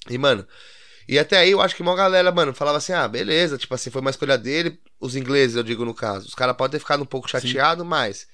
[0.10, 0.48] E, mano.
[1.08, 3.90] E até aí eu acho que uma galera, mano, falava assim: ah, beleza, tipo assim,
[3.90, 4.80] foi uma escolha dele.
[5.00, 6.28] Os ingleses, eu digo no caso.
[6.28, 7.40] Os caras podem ter ficado um pouco Sim.
[7.40, 8.28] chateados, mas.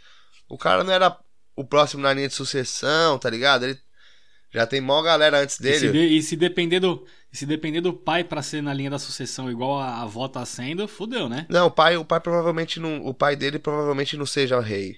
[0.50, 1.18] O cara não era
[1.56, 3.64] o próximo na linha de sucessão, tá ligado?
[3.66, 3.80] Ele
[4.52, 5.92] já tem mó galera antes E se, dele.
[5.92, 9.52] de- e se depender do, se depender do pai pra ser na linha da sucessão
[9.52, 11.46] igual a, a avó tá sendo, fudeu, né?
[11.50, 13.06] Não, o pai, o pai provavelmente não.
[13.06, 14.98] O pai dele provavelmente não seja o rei.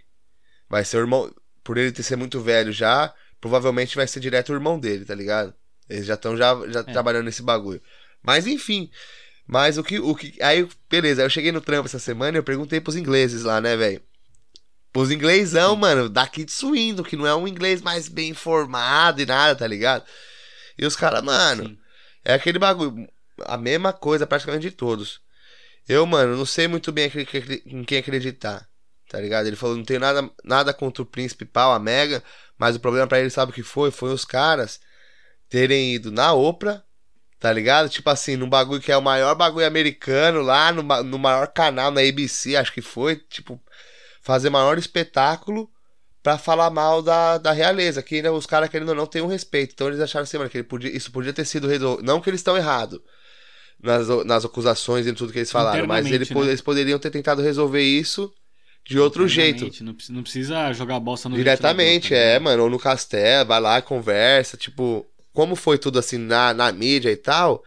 [0.70, 1.34] Vai ser o irmão.
[1.64, 5.16] Por ele ter ser muito velho já, provavelmente vai ser direto o irmão dele, tá
[5.16, 5.54] ligado?
[5.90, 6.84] Eles já estão já, já É.
[6.84, 7.82] trabalhando nesse bagulho.
[8.22, 8.90] Mas enfim.
[9.48, 10.36] Mas o que, o que.
[10.42, 13.60] Aí, beleza, aí eu cheguei no trampo essa semana e eu perguntei pros ingleses lá,
[13.60, 14.02] né, velho?
[14.96, 19.26] Os inglêsão, mano, daqui de Suíno, que não é um inglês mais bem informado e
[19.26, 20.04] nada, tá ligado?
[20.78, 21.78] E os caras, mano, Sim.
[22.26, 23.08] é aquele bagulho,
[23.46, 25.22] a mesma coisa praticamente de todos.
[25.88, 27.12] Eu, mano, não sei muito bem
[27.66, 28.68] em quem acreditar,
[29.10, 29.48] tá ligado?
[29.48, 32.24] Ele falou, não tenho nada, nada contra o príncipe pau, a Mega,
[32.58, 33.90] mas o problema pra ele, sabe o que foi?
[33.92, 34.80] Foi os caras
[35.50, 36.84] terem ido na Oprah,
[37.40, 37.90] tá ligado?
[37.90, 41.92] Tipo assim, num bagulho que é o maior bagulho americano lá, no, no maior canal,
[41.92, 43.60] na ABC, acho que foi, tipo,
[44.22, 45.70] fazer maior espetáculo
[46.22, 49.28] pra falar mal da, da realeza, que ainda os caras, querendo ou não, têm um
[49.28, 49.74] respeito.
[49.74, 52.06] Então eles acharam assim, mano, que ele podia, isso podia ter sido resolvido.
[52.06, 53.00] Não que eles estão errados
[53.82, 56.42] nas, nas acusações e tudo que eles falaram, mas ele, né?
[56.42, 58.32] eles poderiam ter tentado resolver isso
[58.86, 59.70] de outro jeito.
[60.10, 64.58] Não, precisa- jogar bosta no Diretamente, tá é, mano, ou no castelo, vai lá, conversa,
[64.58, 65.06] tipo,
[65.40, 67.64] como foi tudo assim na, na mídia e tal,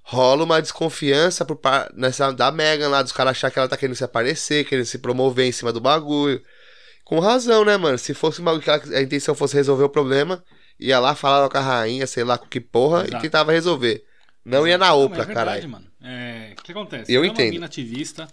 [0.00, 3.76] rola uma desconfiança por par, nessa, da Megan lá, dos caras achar que ela tá
[3.76, 6.42] querendo se aparecer, querendo se promover em cima do bagulho.
[7.04, 7.98] Com razão, né, mano?
[7.98, 10.42] Se fosse uma, a intenção fosse resolver o problema,
[10.80, 13.16] ia lá, falava com a rainha, sei lá com que porra, Exato.
[13.18, 14.02] e tentava resolver.
[14.42, 15.68] Não ia na Oprah, é caralho.
[15.68, 15.86] mano.
[16.02, 17.12] É, o que acontece?
[17.12, 17.46] Eu ela é entendo.
[17.48, 18.26] uma mina ativista,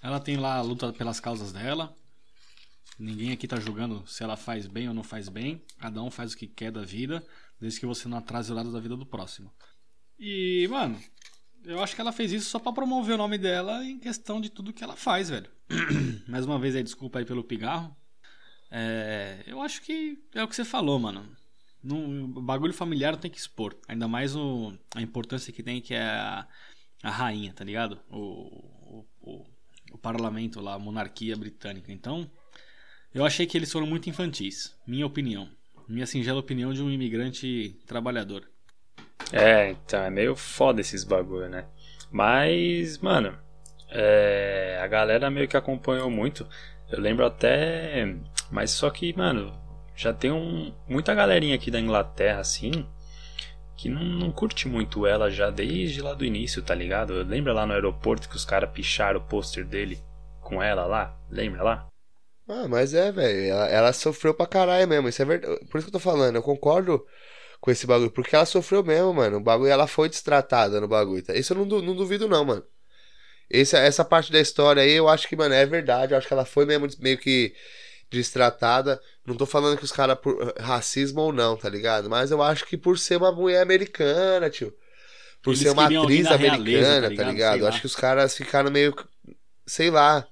[0.00, 1.92] ela tem lá a luta pelas causas dela.
[2.96, 5.60] Ninguém aqui tá julgando se ela faz bem ou não faz bem.
[5.80, 7.24] Cada um faz o que quer da vida,
[7.60, 9.52] desde que você não atrase o lado da vida do próximo.
[10.18, 11.00] E, mano,
[11.64, 14.50] eu acho que ela fez isso só pra promover o nome dela em questão de
[14.50, 15.50] tudo que ela faz, velho.
[16.28, 17.96] Mais uma vez aí, desculpa aí pelo pigarro.
[18.70, 21.28] É, eu acho que é o que você falou, mano.
[21.82, 23.76] Não, o bagulho familiar tem que expor.
[23.86, 26.46] Ainda mais o, a importância que tem que é a,
[27.02, 28.00] a rainha, tá ligado?
[28.10, 29.46] O, o,
[29.92, 31.92] o parlamento lá, a monarquia britânica.
[31.92, 32.30] Então,
[33.14, 34.76] eu achei que eles foram muito infantis.
[34.86, 35.48] Minha opinião.
[35.88, 38.42] Minha singela opinião de um imigrante trabalhador.
[39.32, 41.64] É, então, é meio foda esses bagulho, né?
[42.10, 43.36] Mas, mano,
[43.90, 46.46] é, a galera meio que acompanhou muito.
[46.90, 48.14] Eu lembro até.
[48.50, 49.52] Mas só que, mano,
[49.96, 52.86] já tem um, muita galerinha aqui da Inglaterra, assim,
[53.76, 57.14] que não, não curte muito ela já desde lá do início, tá ligado?
[57.22, 59.98] Lembra lá no aeroporto que os caras picharam o pôster dele
[60.40, 61.18] com ela lá?
[61.30, 61.88] Lembra lá?
[62.48, 63.50] Ah, mas é, velho.
[63.50, 65.08] Ela, ela sofreu pra caralho mesmo.
[65.08, 65.60] Isso é verdade.
[65.66, 66.36] Por isso que eu tô falando.
[66.36, 67.04] Eu concordo
[67.60, 68.10] com esse bagulho.
[68.10, 69.36] Porque ela sofreu mesmo, mano.
[69.36, 71.22] O bagulho, ela foi destratada no bagulho.
[71.22, 71.34] Tá?
[71.34, 72.64] Isso eu não, não duvido, não, mano.
[73.50, 76.12] Esse, essa parte da história aí, eu acho que, mano, é verdade.
[76.12, 77.54] Eu acho que ela foi mesmo meio que
[78.10, 79.00] destratada.
[79.26, 82.08] Não tô falando que os caras por racismo ou não, tá ligado?
[82.08, 84.74] Mas eu acho que por ser uma mulher americana, tio.
[85.42, 87.30] Por Eles ser uma atriz da realeza, americana, tá tá ligado?
[87.32, 87.52] ligado?
[87.52, 88.94] Sei Eu acho que os caras ficaram meio.
[89.66, 90.26] Sei lá.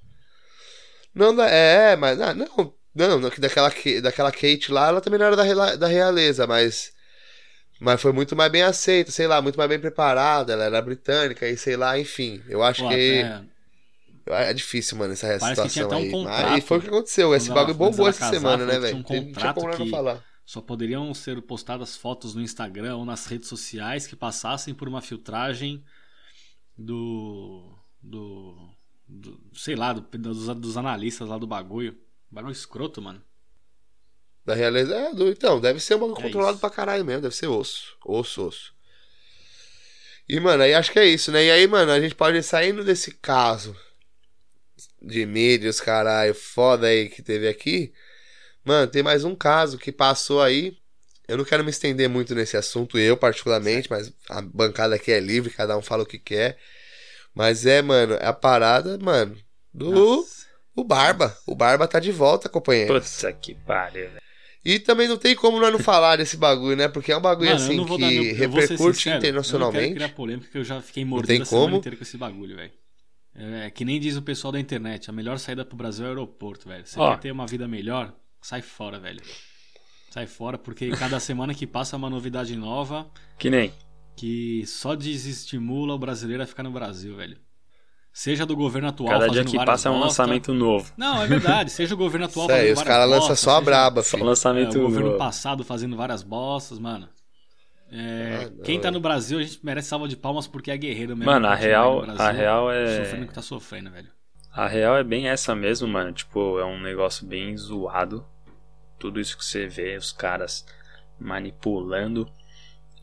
[1.16, 2.20] Não, é, mas.
[2.20, 2.46] ah, não,
[2.94, 6.92] não, não, que daquela, daquela Kate lá, ela também não era da, da realeza, mas.
[7.80, 10.52] Mas foi muito mais bem aceita, sei lá, muito mais bem preparada.
[10.52, 12.42] Ela era britânica e sei lá, enfim.
[12.48, 13.22] Eu acho Pô, que.
[13.22, 16.10] até- É difícil, mano, essa Parece que tinha situação até um aí.
[16.10, 17.34] contrato Mas foi o que aconteceu.
[17.34, 18.98] Esse bagulho bombou essa semana, né, velho?
[18.98, 20.22] um tinha como não falar.
[20.44, 25.00] Só poderiam ser postadas fotos no Instagram ou nas redes sociais que passassem por uma
[25.00, 25.82] filtragem
[26.76, 27.74] do.
[28.02, 28.75] do.
[29.08, 31.96] Do- sei lá, do- dos, dos analistas lá do bagulho.
[32.30, 33.22] Bagulho escroto, mano.
[34.44, 34.94] Da realeza.
[34.94, 36.60] É, do, então, deve ser um bagulho É controlado isso.
[36.60, 37.22] pra caralho mesmo.
[37.22, 37.96] Deve ser osso.
[38.04, 38.74] Osso, osso.
[40.28, 41.44] E, mano, aí acho que é isso, né?
[41.44, 43.76] E aí, mano, a gente pode ir saindo desse caso
[45.00, 47.92] de mídias, caralho, foda aí que teve aqui.
[48.64, 50.76] Mano, tem mais um caso que passou aí.
[51.28, 55.18] Eu não quero me estender muito nesse assunto, eu particularmente, mas a bancada aqui é
[55.20, 56.58] livre, cada um fala o que quer.
[57.36, 59.36] Mas é, mano, é a parada, mano,
[59.72, 60.46] do Nossa.
[60.74, 61.36] o Barba.
[61.46, 62.94] O Barba tá de volta, companheiro.
[62.98, 64.22] Puta que pariu, velho.
[64.64, 66.88] E também não tem como nós não falar desse bagulho, né?
[66.88, 69.82] Porque é um bagulho Mano, assim que meu, repercute sincero, Eu não internacionalmente.
[69.84, 71.76] quero criar polêmica, porque eu já fiquei tem mordido a semana como.
[71.76, 72.72] inteira com esse bagulho, velho.
[73.34, 76.10] É que nem diz o pessoal da internet, a melhor saída pro Brasil é o
[76.12, 76.86] aeroporto, velho.
[76.86, 77.12] Você Ó.
[77.12, 78.12] quer ter uma vida melhor?
[78.40, 79.20] Sai fora, velho.
[80.10, 83.06] Sai fora, porque cada semana que passa é uma novidade nova
[83.38, 83.70] Que nem.
[84.16, 87.38] Que só desestimula o brasileiro a ficar no Brasil, velho.
[88.12, 90.06] Seja do governo atual Cada dia fazendo que passa é um bosta.
[90.06, 90.92] lançamento novo.
[90.96, 91.70] Não, é verdade.
[91.70, 94.02] Seja o governo atual Isso aí, fazendo os várias caras lançam bostas, só a braba,
[94.02, 94.22] Só filho.
[94.26, 95.18] É, lançamento o governo novo.
[95.18, 97.08] passado fazendo várias bostas, mano.
[97.90, 98.90] É, Ah, não, quem tá é.
[98.90, 101.30] no Brasil, a gente merece salva de palmas porque é guerreiro mesmo.
[101.30, 103.04] Mano, a real, Brasil, a real é.
[103.04, 104.10] Sofrendo o que tá sofrendo, velho.
[104.52, 106.12] A real é bem essa mesmo, mano.
[106.12, 108.26] Tipo, é um negócio bem zoado.
[108.98, 110.64] Tudo isso que você vê, os caras
[111.20, 112.26] manipulando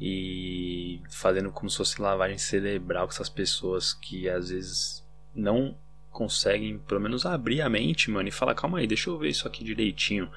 [0.06, 5.02] e fazendo como se fosse lavagem cerebral com essas pessoas que às vezes
[5.34, 5.78] não
[6.12, 9.48] conseguem, pelo menos, abrir a mente, mano, e falar: calma aí, deixa eu ver isso
[9.48, 10.30] aqui direitinho.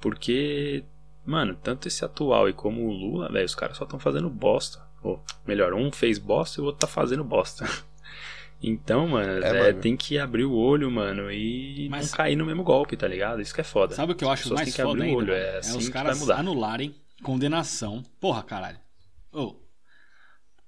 [0.00, 0.82] Porque,
[1.24, 4.80] mano, tanto esse atual e como o Lula, velho, os caras só estão fazendo bosta.
[5.02, 7.64] Ou, melhor, um fez bosta e o outro tá fazendo bosta.
[8.66, 9.80] Então, mano, É, é, mano.
[9.82, 13.42] tem que abrir o olho, mano, e Mas- não cair no mesmo golpe, tá ligado?
[13.42, 13.94] Isso que é foda.
[13.94, 15.14] Sabe o que eu acho mais foda abrir ainda?
[15.14, 15.38] o olho, mano?
[15.38, 16.38] é assim os que vai caras mudar.
[16.38, 18.02] anularem condenação.
[18.18, 18.78] Porra, caralho.
[19.34, 19.56] Ô,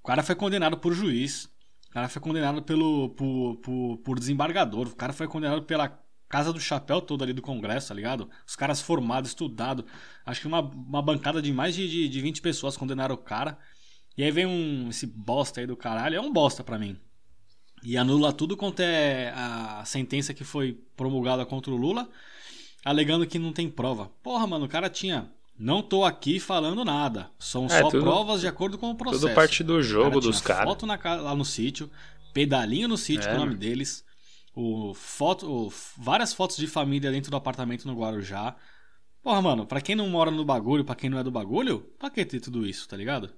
[0.02, 1.44] o cara foi condenado por juiz.
[1.88, 4.88] O cara foi condenado pelo, por, por, por desembargador.
[4.88, 5.88] O cara foi condenado pela
[6.28, 8.28] Casa do Chapéu toda ali do Congresso, tá ligado?
[8.46, 9.84] Os caras formados, estudados.
[10.24, 13.56] Acho que uma, uma bancada de mais de, de, de 20 pessoas condenaram o cara.
[14.18, 16.16] E aí vem um, esse bosta aí do caralho.
[16.16, 16.98] É um bosta pra mim.
[17.82, 22.08] E anula tudo quanto é a sentença que foi promulgada contra o Lula,
[22.84, 24.10] alegando que não tem prova.
[24.22, 25.30] Porra, mano, o cara tinha.
[25.58, 27.30] Não tô aqui falando nada.
[27.38, 29.22] São É, só tudo- provas de acordo com o processo.
[29.22, 30.64] Tudo parte do jogo cara dos caras.
[30.64, 31.90] Foto na lá no sítio,
[32.34, 33.58] pedalinho no sítio É, com o nome mano.
[33.60, 34.04] deles,
[34.54, 38.54] o foto, o- várias fotos de família dentro do apartamento no Guarujá.
[39.22, 42.10] Porra, mano, pra quem não mora no bagulho, pra quem não é do bagulho, pra
[42.10, 43.30] que ter tudo isso, tá ligado?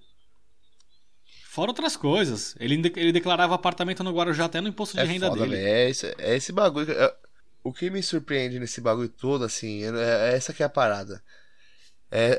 [1.44, 2.54] Fora outras coisas.
[2.60, 5.56] Ele, ele declarava apartamento no Guarujá até no imposto de É renda foda, dele.
[5.56, 6.90] É esse, é esse bagulho.
[6.92, 7.16] é-
[7.62, 11.22] o que me surpreende nesse bagulho todo, assim, é, é essa que é a parada.
[12.10, 12.38] É,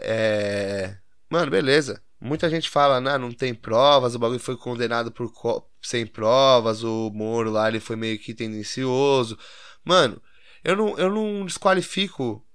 [0.93, 0.97] é-
[1.29, 2.01] Mano, beleza.
[2.19, 6.83] Muita gente fala, não, não tem provas, o bagulho foi condenado por co- sem provas,
[6.83, 9.37] o Moro lá, ele foi meio que tendencioso.
[9.85, 10.21] Mano,
[10.63, 12.45] eu não, eu não desqualifico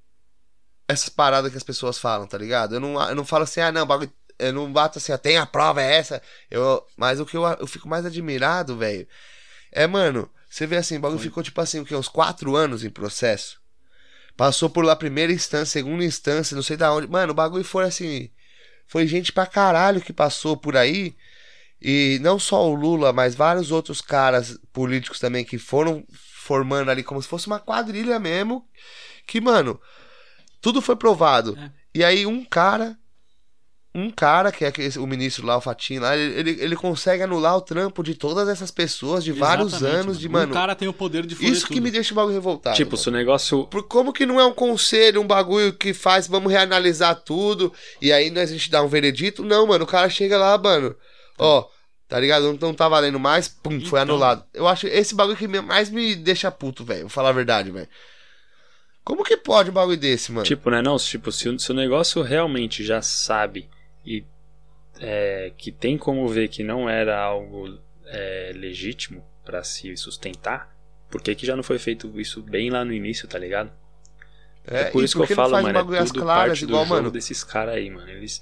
[0.87, 2.75] essas paradas que as pessoas falam, tá ligado?
[2.75, 4.13] Eu não, eu não falo assim, ah, não, o bagulho.
[4.39, 6.21] Eu não bato assim, ó, tem a prova, é essa.
[6.51, 9.07] Eu, mas o que eu, eu fico mais admirado, velho,
[9.73, 11.95] é, mano, você vê assim, o bagulho ficou tipo assim, o quê?
[11.95, 13.61] Uns quatro anos em processo.
[14.37, 17.07] Passou por lá primeira instância, segunda instância, não sei da onde.
[17.07, 18.31] Mano, o bagulho foi assim.
[18.87, 21.15] Foi gente pra caralho que passou por aí.
[21.81, 27.03] E não só o Lula, mas vários outros caras políticos também que foram formando ali
[27.03, 28.67] como se fosse uma quadrilha mesmo.
[29.27, 29.81] Que, mano,
[30.61, 31.57] tudo foi provado.
[31.59, 31.71] É.
[31.95, 32.99] E aí um cara.
[33.97, 37.57] Um cara, que é o ministro lá, o Fatinho lá, ele, ele, ele consegue anular
[37.57, 40.51] o trampo de todas essas pessoas de vários Exatamente, anos de, mano.
[40.51, 41.83] Um cara tem o poder de isso que tudo.
[41.85, 42.75] me deixa o bagulho revoltado.
[42.75, 43.03] Tipo, mano.
[43.03, 43.65] se o negócio.
[43.69, 48.13] Por como que não é um conselho, um bagulho que faz, vamos reanalisar tudo e
[48.13, 49.45] aí nós a gente dá um veredito?
[49.45, 50.97] Não, mano, o cara chega lá, mano,
[51.39, 51.65] ó,
[52.09, 52.43] tá ligado?
[52.47, 54.15] Não, não tá valendo mais, pum, foi Então.
[54.17, 54.45] anulado.
[54.53, 57.71] Eu acho esse bagulho que me- mais me deixa puto, velho, vou falar a verdade,
[57.71, 57.89] velho.
[59.05, 60.45] Como que pode um bagulho desse, mano?
[60.47, 60.83] Tipo, né?
[60.83, 63.69] Não, tipo, se o, se o negócio realmente já sabe
[64.05, 64.25] e
[65.01, 70.75] é, que tem como ver que não era algo é, legítimo pra se sustentar,
[71.11, 73.71] por que, que já não foi feito isso bem lá no início, tá ligado?
[74.65, 76.95] É, por e isso que eu falo, mano, é tudo claras, parte igual, do jogo
[77.03, 77.11] mano.
[77.11, 78.09] desses caras aí, mano.
[78.11, 78.41] Eles,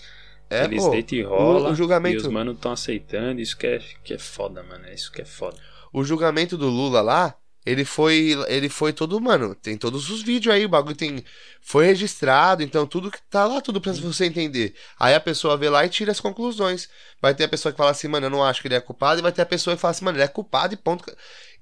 [0.51, 3.57] É, eles pô, deitam e o- rola o julgamento- e os manos estão aceitando, isso
[3.57, 4.87] que é, que é foda, mano.
[4.87, 5.59] É isso que é foda.
[5.93, 10.55] o julgamento do Lula lá, ele foi, ele foi todo, mano, tem todos os vídeos
[10.55, 11.25] aí, o bagulho tem,
[11.61, 14.75] foi registrado, então tudo que tá lá, tudo pra você entender.
[14.99, 16.89] Aí a pessoa vê lá e tira as conclusões.
[17.21, 19.21] Vai ter a pessoa que fala assim, mano, eu não acho que ele é culpado,
[19.21, 21.05] e vai ter a pessoa que fala assim, mano, ele é culpado e ponto.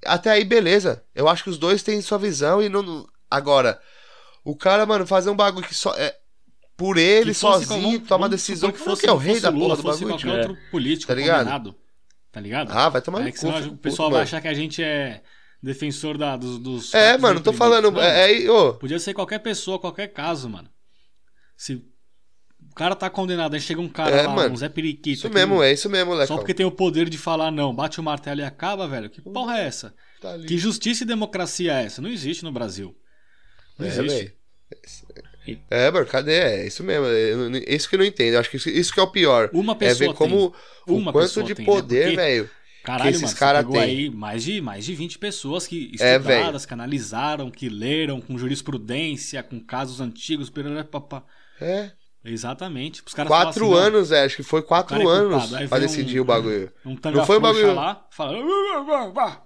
[0.06, 1.04] Até aí, beleza.
[1.14, 3.06] Eu acho que os dois têm sua visão e não.
[3.30, 3.78] Agora,
[4.42, 5.94] o cara, mano, fazer um bagulho que só.
[5.96, 6.16] É,
[6.74, 8.72] por ele, Que sozinho, como- toma vamos decisão.
[8.72, 11.14] Que fosse fosse, é o rei da porra do fosse bagulho, qualquer outro político Tá
[11.14, 11.38] ligado?
[11.40, 11.74] condenado.
[12.32, 12.70] Tá ligado?
[12.72, 13.48] Ah, vai tomar É no que cu.
[13.48, 15.20] o pessoal vai achar que a gente é
[15.62, 17.90] defensor da, dos, dos É, mano, tô falando.
[17.90, 20.68] Não, É, é, Podia ser qualquer pessoa, qualquer caso, mano.
[21.57, 24.55] Se o cara tá condenado, aí chega um cara É, lá, mano.
[24.55, 25.11] um Zé Periquito.
[25.27, 26.29] isso mesmo, é isso mesmo, Lecão.
[26.29, 29.11] Só porque tem o poder de falar não, bate o martelo e acaba, velho.
[29.11, 29.94] Que porra é essa?
[30.20, 30.38] Tá.
[30.38, 32.01] Que justiça e democracia é essa?
[32.01, 32.96] Não existe no Brasil.
[33.79, 34.35] Não É, existe.
[35.70, 36.35] É, mano, cadê?
[36.38, 37.07] É isso mesmo.
[37.07, 38.35] é, Isso que eu não entendo.
[38.35, 39.51] Eu acho que isso, que é o pior.
[39.53, 40.61] Uma É pessoa ver como tem.
[40.94, 41.73] o Uma quanto de tem, né?
[41.73, 42.51] poder, Porque- velho.
[42.83, 43.83] Caralho, esses mano, cara pegou tem.
[43.83, 48.38] aí mais de, mais de 20 pessoas que É, estudadas, que analisaram, que leram, com
[48.38, 50.51] jurisprudência, com casos antigos,
[50.90, 51.23] papá.
[51.61, 51.90] É.
[52.25, 53.03] Exatamente.
[53.07, 55.55] Os caras Quatro assim, anos, é, acho que foi quatro é anos.
[55.55, 56.73] Aí pra decidir um- o bagulho.
[56.85, 58.35] Um tanga Não foi o bagulho- lá, fala.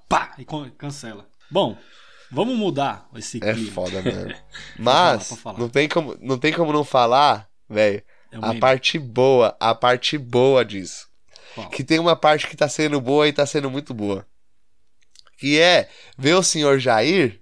[0.09, 0.45] Pá, e
[0.77, 1.27] cancela.
[1.51, 1.77] Bom,
[2.31, 3.71] vamos mudar esse É clima.
[3.71, 4.35] foda, mano.
[4.79, 5.59] Mas, falar.
[5.59, 8.03] não tem como, não tem como não falar, velho.
[8.33, 11.07] É um A parte boa, a parte boa disso.
[11.55, 11.69] Qual?
[11.71, 14.27] Que tem uma parte que tá sendo boa e tá sendo muito boa.
[15.39, 17.41] Que é ver o senhor Jair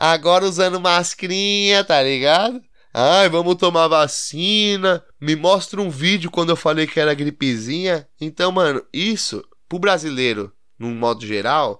[0.00, 2.60] agora usando mascarinha, tá ligado?
[2.92, 5.04] Ai, vamos tomar vacina.
[5.20, 8.08] Me mostra um vídeo quando eu falei que era gripezinha.
[8.20, 11.78] Então, mano, isso, pro brasileiro, num modo geral,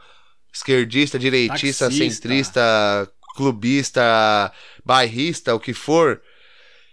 [0.52, 1.90] esquerdista, direitista, Taxista.
[1.90, 4.52] centrista, clubista,
[4.84, 6.20] bairrista, o que for,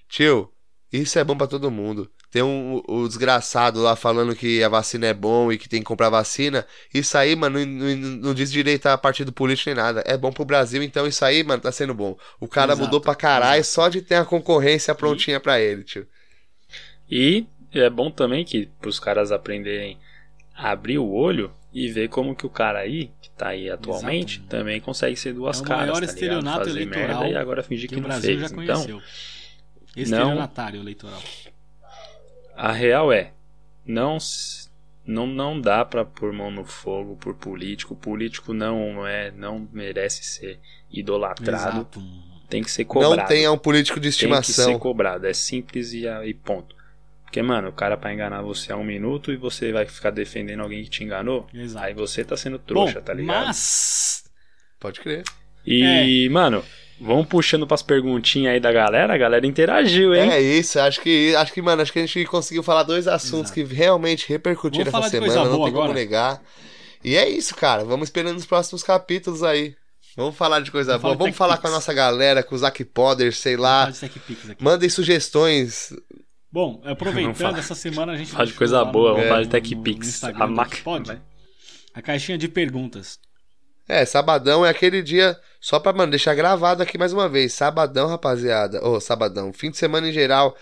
[0.08, 0.52] tio,
[0.92, 2.10] isso é bom pra todo mundo.
[2.38, 5.86] Tem um, o desgraçado lá falando que a vacina é bom e que tem que
[5.88, 6.68] comprar vacina.
[6.94, 10.04] Isso aí, mano, não, não- não diz direito a partido político nem nada.
[10.06, 12.18] É bom pro Brasil, então isso aí, mano, tá sendo bom.
[12.40, 13.66] O cara Exato, mudou pra caralho exato.
[13.66, 16.08] só de ter a concorrência prontinha pra ele, tio.
[17.10, 19.98] E é bom também que os caras aprenderem
[20.56, 24.42] a abrir o olho e ver como que o cara aí, que tá aí atualmente,
[24.42, 24.50] Exato.
[24.50, 25.82] também consegue ser duas É o caras.
[25.88, 28.40] maior tá estelionato Fazer eleitoral e agora fingir que que, o não Brasil fez.
[28.40, 29.04] já Então, conheceu.
[29.96, 31.22] Estelionatário eleitoral.
[32.58, 33.32] A real é,
[33.86, 34.18] não
[35.06, 37.96] não não dá pra pôr mão no fogo por político.
[37.96, 40.60] Político não é, não merece ser
[40.92, 41.78] idolatrado.
[41.80, 42.04] Exato.
[42.50, 43.16] Tem que ser cobrado.
[43.16, 44.80] Não tenha um político de Tem que ser estimação.
[44.80, 45.28] cobrado.
[45.28, 46.76] É simples e, e ponto.
[47.24, 50.62] Porque, mano, o cara pra enganar você há um minuto e você vai ficar defendendo
[50.62, 51.86] alguém que te enganou, Exato.
[51.86, 53.48] aí você tá sendo trouxa, Bom, tá ligado?
[53.48, 54.24] Mas.
[54.80, 55.24] Pode crer.
[55.66, 56.64] E, mano,
[57.00, 59.14] vamos puxando pras perguntinhas aí da galera.
[59.14, 60.30] A galera interagiu, hein?
[60.32, 63.52] É isso, acho que, acho que, mano, acho que a gente conseguiu falar dois assuntos
[63.52, 63.68] Exato.
[63.70, 65.94] que realmente repercutiram essa semana, não tem como agora?
[65.94, 66.42] negar.
[67.04, 67.86] E é isso, cara.
[67.86, 69.76] Vamos esperando os próximos capítulos aí.
[70.16, 71.10] Vamos falar de coisa Vamos boa.
[71.16, 71.62] falar de Vamos falar TechPix.
[71.62, 73.92] com a nossa galera, com o Zac Poder, sei lá.
[74.60, 75.94] Mandem sugestões.
[76.52, 78.32] Bom, aproveitando, essa semana a gente.
[78.32, 79.30] Fala de coisa boa, vamos É.
[79.30, 80.08] falar de no- Tech no Pix.
[80.08, 80.84] Instagram A máquina.
[80.84, 81.22] Pod,
[81.94, 83.20] A caixinha de perguntas.
[83.88, 85.40] É, sabadão é aquele dia.
[85.62, 87.54] Só pra, mano, deixar gravado aqui mais uma vez.
[87.54, 88.86] Sabadão, rapaziada.
[88.86, 89.54] Ô, sabadão.
[89.54, 90.56] Fim de semana em geral.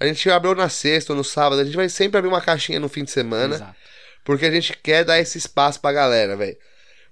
[0.00, 1.60] A gente abriu na sexta ou no sábado.
[1.60, 3.54] A gente vai sempre abrir uma caixinha no fim de semana.
[3.54, 3.74] Exato.
[4.24, 6.56] Porque a gente quer dar esse espaço pra galera, velho.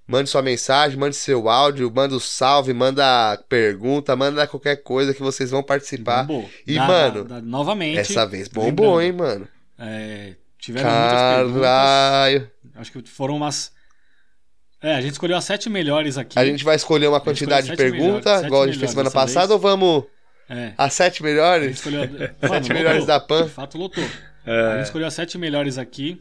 [0.07, 5.21] Mande sua mensagem, mande seu áudio, manda o salve, manda pergunta, manda qualquer coisa que
[5.23, 6.25] vocês vão participar.
[6.25, 6.51] Bombou.
[6.67, 7.97] E, Da- mano, da- da- novamente.
[7.99, 9.49] Essa vez bombou, lembrando, hein, mano?
[9.79, 11.63] é, tiveram muitas perguntas.
[11.63, 12.51] Caralho.
[12.75, 13.73] Acho que foram umas.
[14.83, 16.39] É, a gente escolheu as sete melhores aqui.
[16.39, 19.27] A gente vai escolher uma quantidade de perguntas, melhores, igual a gente fez melhores semana
[19.27, 19.51] passada, vez.
[19.53, 20.05] ou vamos
[20.49, 20.73] É.
[20.79, 21.71] as sete A gente melhores?
[21.77, 22.01] escolheu.
[22.49, 23.45] Sete melhores da Pan.
[23.45, 24.05] De fato, lotou.
[24.47, 26.21] A É, gente escolheu as sete melhores aqui.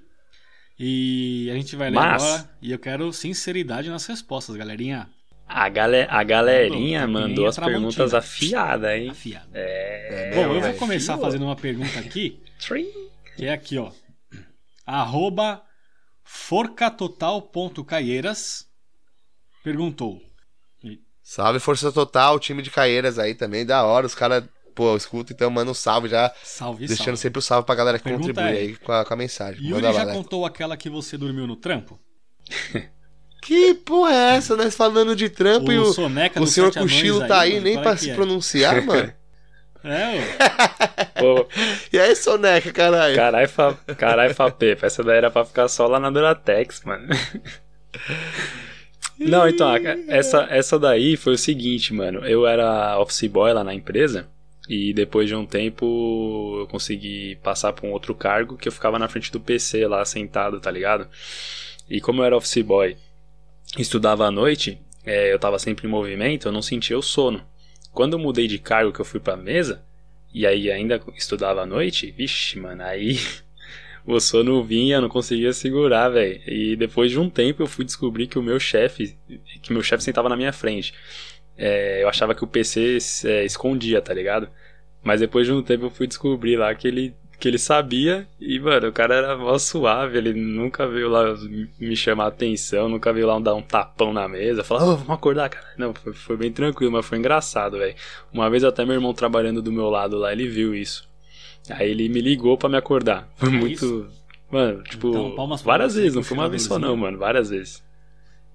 [0.77, 2.49] E a gente vai ler Mas- agora.
[2.61, 5.07] E eu quero sinceridade nas respostas, galerinha.
[5.47, 7.89] a, gale, a galerinha Mandou, mandou as a Tramontina.
[7.91, 9.09] perguntas afiadas, hein?
[9.09, 9.47] Afiado.
[9.53, 10.31] É.
[10.35, 10.77] Bom, eu vou velho.
[10.77, 12.39] começar fazendo uma pergunta aqui.
[13.35, 13.89] Que é aqui, ó.
[14.85, 15.61] Arroba
[16.31, 18.67] forcatotal.caieiras
[19.63, 20.21] perguntou.
[21.23, 24.05] Salve Força Total, time de Caieiras aí também, da hora.
[24.05, 24.43] Os caras,
[24.75, 26.31] pô, escuta, então manda um salve já.
[26.43, 27.21] Salve, deixando salve.
[27.21, 29.59] sempre o salve pra galera que Pergunta contribui é, aí com a, com a mensagem.
[29.61, 30.13] Yuri Manda lá, já né?
[30.13, 31.99] contou aquela que você dormiu no trampo?
[33.41, 34.57] Que porra é essa?
[34.57, 37.81] Nós falando de trampo e o, Soneca o dos senhor Cochilo tá aí mano, nem
[37.81, 38.13] pra é se é?
[38.13, 39.13] pronunciar, mano.
[39.83, 40.19] É,
[41.23, 41.47] ô.
[41.91, 43.15] E aí, Soneca, caralho?
[43.15, 43.77] Carai, fa...
[43.97, 44.87] Carai, Fapepa.
[44.87, 47.07] Essa daí era pra ficar só lá na Duratex, mano.
[49.17, 49.69] Não, então,
[50.07, 52.25] essa, essa daí foi o seguinte, mano.
[52.25, 54.27] Eu era office boy lá na empresa.
[54.67, 58.99] E depois de um tempo eu consegui passar pra um outro cargo que eu ficava
[58.99, 61.07] na frente do PC lá sentado, tá ligado?
[61.89, 62.95] E como eu era office boy
[63.77, 67.43] estudava à noite, é, eu tava sempre em movimento, eu não sentia o sono.
[67.91, 69.83] Quando eu mudei de cargo que eu fui pra mesa,
[70.33, 73.17] e aí ainda estudava à noite, vixe, mano, aí
[74.05, 76.41] o sono vinha, não conseguia segurar, velho.
[76.47, 79.17] E depois de um tempo eu fui descobrir que o meu chefe,
[79.61, 80.93] que meu chefe sentava na minha frente.
[81.57, 84.49] É, eu achava que o PC é, escondia, tá ligado?
[85.03, 88.59] Mas depois de um tempo eu fui descobrir lá que ele, que ele sabia e,
[88.59, 91.23] mano, o cara era mó suave, ele nunca veio lá
[91.79, 95.49] me chamar atenção, nunca veio lá dar um tapão na mesa, falar, ô, vamos acordar,
[95.49, 95.65] cara.
[95.77, 97.95] Não, foi, foi bem tranquilo, mas foi engraçado, velho.
[98.33, 101.07] Uma vez até meu irmão trabalhando do meu lado lá, ele viu isso.
[101.69, 103.29] Aí ele me ligou pra me acordar.
[103.37, 103.73] Foi É muito.
[103.73, 104.07] isso?
[104.51, 107.83] Mano, tipo, Então, várias vezes, não foi uma vez só não, mano, várias vezes.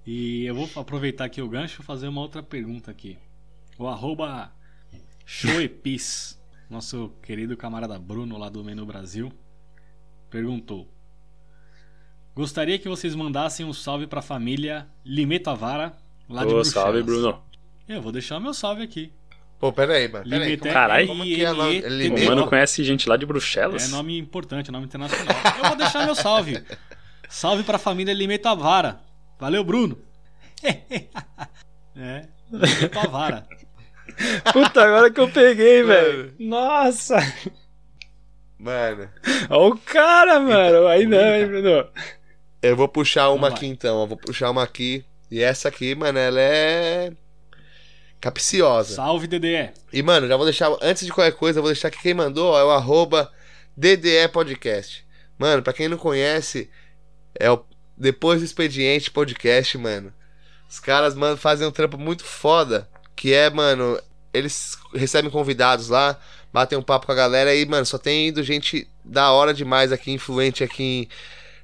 [0.05, 3.17] E eu vou aproveitar aqui o gancho e fazer uma outra pergunta aqui.
[3.77, 4.51] O arroba
[5.25, 6.34] Shoepis,
[6.69, 9.31] nosso querido camarada Bruno lá do Menu Brasil,
[10.29, 10.89] perguntou.
[12.35, 15.93] Gostaria que vocês mandassem um salve pra família Limetavara,
[16.27, 16.73] lá de Ô, Bruxelas.
[16.73, 17.41] salve, Bruno.
[17.87, 19.11] Eu vou deixar o meu salve aqui.
[19.57, 20.25] Pô, pera aí, mano.
[20.29, 20.49] Pera aí.
[20.49, 21.07] Limite- Como, Caralho.
[21.07, 22.25] como que é o nome?
[22.25, 23.87] Mano conhece gente lá de Bruxelas?
[23.87, 25.33] É nome importante, nome internacional.
[25.57, 26.61] Eu vou deixar meu salve.
[27.29, 28.99] Salve pra família Lime Tavara.
[29.39, 29.97] Valeu, Bruno.
[31.95, 33.47] é, Lime Tavara.
[34.53, 36.33] Puta, agora que eu peguei, velho.
[36.39, 37.17] Nossa.
[38.57, 39.09] Mano,
[39.49, 40.87] Olha o cara, mano.
[40.87, 41.87] Aí não, hein, Bruno.
[42.61, 44.01] eu vou puxar uma Então aqui então.
[44.01, 45.05] Eu vou puxar uma aqui.
[45.29, 47.11] E essa aqui, mano, ela é.
[48.21, 48.95] capciosa.
[48.95, 49.71] Salve, DDE.
[49.91, 50.71] E, mano, já vou deixar.
[50.81, 53.31] Antes de qualquer coisa, eu vou deixar que quem mandou ó, é o arroba
[53.75, 55.05] DDE Podcast.
[55.37, 56.69] Mano, pra quem não conhece,
[57.37, 57.63] é o
[57.97, 60.13] Depois do Expediente Podcast, mano.
[60.69, 62.89] Os caras, mano, fazem um trampo muito foda.
[63.15, 63.99] Que é, mano,
[64.33, 66.17] eles recebem convidados lá,
[66.51, 69.91] batem um papo com a galera e, mano, só tem ido gente da hora demais
[69.91, 71.07] aqui, influente aqui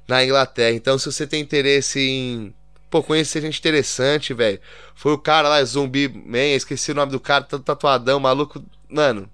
[0.06, 0.74] na Inglaterra.
[0.74, 2.54] Então, se você tem interesse em.
[2.90, 4.60] Pô, conhecer gente interessante, velho.
[4.94, 8.62] Foi o cara lá, Zumbi Man, esqueci o nome do cara, todo tatuadão, maluco.
[8.88, 9.30] Mano,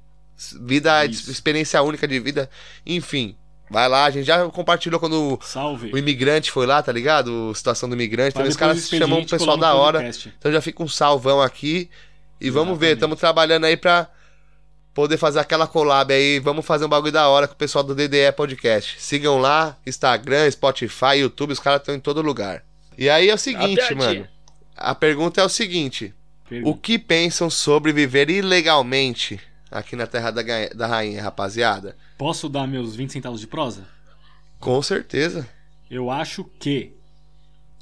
[0.60, 1.30] vida, Isso.
[1.30, 2.48] experiência única de vida.
[2.86, 3.36] Enfim,
[3.68, 5.90] vai lá, a gente já compartilhou quando o, Salve.
[5.92, 7.50] o imigrante foi lá, tá ligado?
[7.50, 8.30] A situação do imigrante.
[8.30, 9.98] Então os caras chamam o pessoal da hora.
[9.98, 10.32] podcast.
[10.38, 11.90] Então já fica um salvão aqui.
[12.40, 14.08] E vamos ver, estamos trabalhando aí pra
[14.94, 16.38] poder fazer aquela collab aí.
[16.40, 19.00] Vamos fazer um bagulho da hora com o pessoal do DDE Podcast.
[19.00, 22.64] Sigam lá, Instagram, Spotify, YouTube, os caras estão em todo lugar.
[22.96, 24.26] E aí é o seguinte, mano.
[24.76, 26.14] A pergunta é o seguinte:
[26.46, 26.78] o Pergunta.
[26.82, 30.42] que pensam sobre viver ilegalmente aqui na Terra da,
[30.74, 31.96] da Rainha, rapaziada?
[32.16, 33.86] Posso dar meus 20 centavos de prosa?
[34.58, 35.48] Com certeza.
[35.90, 36.92] Eu acho que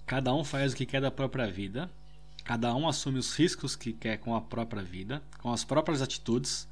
[0.06, 1.90] cada um faz o que quer da própria vida,
[2.46, 6.68] cada um assume os riscos que quer com a própria vida, com as próprias atitudes.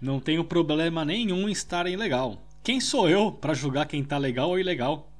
[0.00, 2.42] Não tenho problema nenhum em estar ilegal.
[2.64, 5.12] Quem sou eu pra julgar quem tá legal ou ilegal?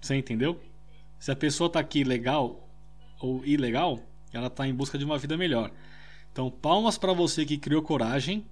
[0.00, 0.60] Você entendeu?
[1.18, 2.68] Se a pessoa tá aqui legal
[3.18, 3.98] ou ilegal,
[4.32, 5.72] ela tá em busca de uma vida melhor.
[6.32, 8.46] Então, palmas pra você que criou coragem,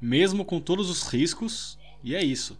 [0.00, 2.56] mesmo com todos os riscos, e é isso.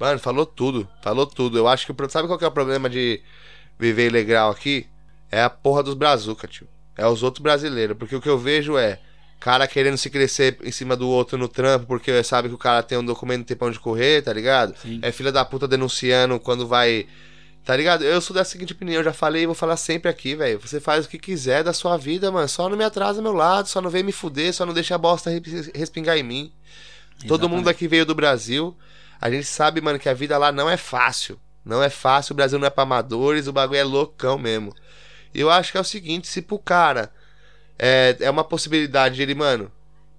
[0.00, 0.88] Mano, falou tudo.
[1.02, 1.58] Falou tudo.
[1.58, 2.08] Eu acho que.
[2.08, 3.20] Sabe qual que é o problema de
[3.78, 4.86] viver ilegal aqui?
[5.30, 6.66] É a porra dos brazuca, tio.
[6.96, 7.96] É os outros brasileiros.
[7.96, 9.00] Porque o que eu vejo é.
[9.40, 12.82] Cara querendo se crescer em cima do outro no trampo, porque sabe que o cara
[12.82, 14.74] tem um documento tem pra onde correr, tá ligado?
[14.82, 14.98] Sim.
[15.00, 17.06] É filha da puta denunciando quando vai.
[17.64, 18.02] Tá ligado?
[18.02, 20.58] Eu sou da seguinte opinião, eu já falei e vou falar sempre aqui, velho.
[20.58, 22.48] Você faz o que quiser da sua vida, mano.
[22.48, 24.98] Só não me atrasa meu lado, só não vem me fuder, só não deixa a
[24.98, 26.52] bosta res- respingar em mim.
[27.28, 27.68] Todo mundo Exatamente.
[27.70, 28.76] aqui veio do Brasil.
[29.20, 31.38] A gente sabe, mano, que a vida lá não é fácil.
[31.64, 34.74] Não é fácil, o Brasil não é pra amadores, o bagulho é loucão mesmo.
[35.34, 37.10] E eu acho que é o seguinte, se pro cara
[37.78, 39.70] é, é uma possibilidade de ele, mano.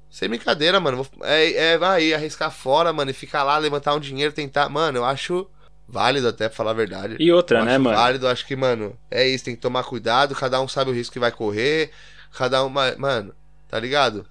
[0.10, 0.97] Sem brincadeira, mano.
[1.03, 4.70] vou- É, é vai arriscar fora, mano, e ficar lá, levantar um dinheiro, tentar.
[4.70, 5.47] Mano, eu acho
[5.88, 7.18] válido até, pra falar a verdade.
[7.20, 7.95] E outra, Eu né, mano?
[7.97, 11.14] válido, acho que, mano, é isso, tem que tomar cuidado, cada um sabe o risco
[11.14, 11.91] que vai correr,
[12.38, 13.34] cada um, ma- mano,
[13.68, 14.26] tá ligado?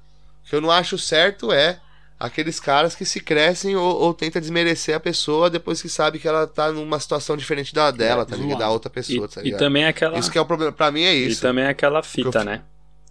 [0.44, 1.80] O que eu não acho certo é
[2.18, 6.26] aqueles caras que se crescem ou, ou tenta desmerecer a pessoa depois que sabe que
[6.26, 8.58] ela tá numa situação diferente da dela, tá ligado?
[8.58, 9.60] Da outra E, pessoa, tá e ligado?
[9.60, 10.18] também aquela.
[10.18, 11.40] Isso que é o problema, pra mim é E isso.
[11.42, 12.62] também aquela Que fita, eu- né?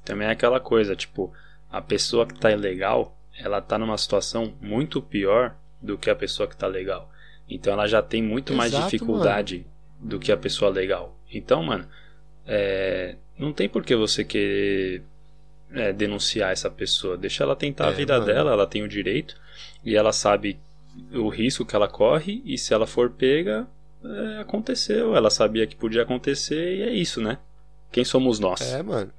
[0.04, 1.34] Também é aquela coisa, tipo,
[1.70, 6.48] a pessoa que tá ilegal, ela tá numa situação muito pior do que a pessoa
[6.48, 7.10] que tá legal.
[7.50, 9.66] Então ela já tem muito mais Exato, dificuldade
[10.00, 11.18] do que a pessoa legal.
[11.32, 11.88] Então, mano,
[12.46, 15.04] é, não tem por que você querer
[15.72, 17.18] é, denunciar essa pessoa.
[17.18, 18.26] Deixa ela tentar a É, vida mano.
[18.26, 19.36] dela, ela tem o direito
[19.84, 20.60] e ela sabe
[21.14, 23.68] o risco que ela corre e se ela for pega,
[24.04, 25.16] é, aconteceu.
[25.16, 27.38] Ela sabia que podia acontecer e é isso, né?
[27.92, 28.62] Quem somos nós?
[28.62, 29.12] É, mano.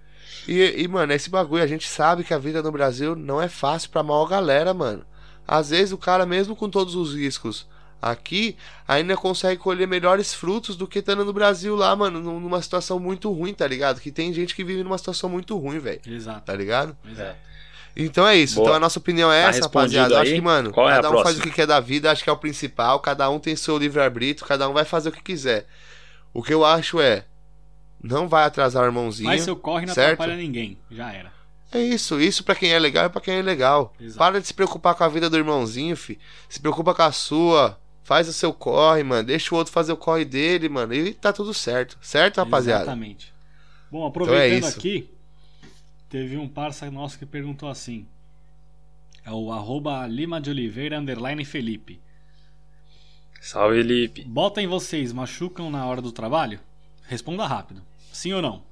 [0.46, 3.48] E, e, mano, esse bagulho, a gente sabe que a vida no Brasil não é
[3.48, 5.04] fácil pra maior galera, mano.
[5.46, 7.66] Às vezes o cara, mesmo com todos os riscos
[8.00, 12.62] aqui, ainda consegue colher melhores frutos do que estando no Brasil lá, mano, num- numa
[12.62, 14.00] situação muito ruim, tá ligado?
[14.00, 16.00] Que tem gente que vive numa situação muito ruim, velho.
[16.06, 16.42] Exato.
[16.46, 16.96] Tá ligado?
[17.10, 17.36] exato.
[17.96, 18.54] Então é isso.
[18.56, 18.66] Boa.
[18.66, 20.14] Então a nossa opinião é Tá essa, rapaziada.
[20.14, 21.44] Eu acho que, mano, Qual é a cada um faz próxima?
[21.44, 23.00] o que quer da vida, acho que é o principal.
[23.00, 25.66] Cada um tem seu livre-arbítrio, cada um vai fazer o que quiser.
[26.32, 27.24] O que eu acho é.
[28.00, 29.28] Não vai atrasar o irmãozinho.
[29.28, 30.12] Faz seu corre não certo?
[30.20, 30.78] atrapalha ninguém.
[30.88, 31.32] Já era.
[31.72, 33.92] É isso, isso pra quem é legal e pra quem é legal.
[34.00, 34.18] Exato.
[34.18, 36.18] Para de se preocupar com a vida do irmãozinho, fi.
[36.48, 37.76] Se preocupa com a sua.
[38.08, 39.26] Faz o seu corre, mano.
[39.26, 40.94] Deixa o outro fazer o corre dele, mano.
[40.94, 41.98] E tá tudo certo.
[42.00, 42.84] Certo, rapaziada?
[42.84, 43.34] Exatamente.
[43.90, 44.78] Bom, aproveitando Então é isso.
[44.78, 45.10] aqui,
[46.08, 48.06] teve um parça nosso que perguntou assim.
[49.26, 52.00] É o arroba Lima de Oliveira underline Felipe.
[53.42, 54.24] Salve, Lipe.
[54.24, 56.58] Bota em vocês, machucam na hora do trabalho?
[57.06, 57.82] Responda rápido.
[58.10, 58.62] Sim ou não?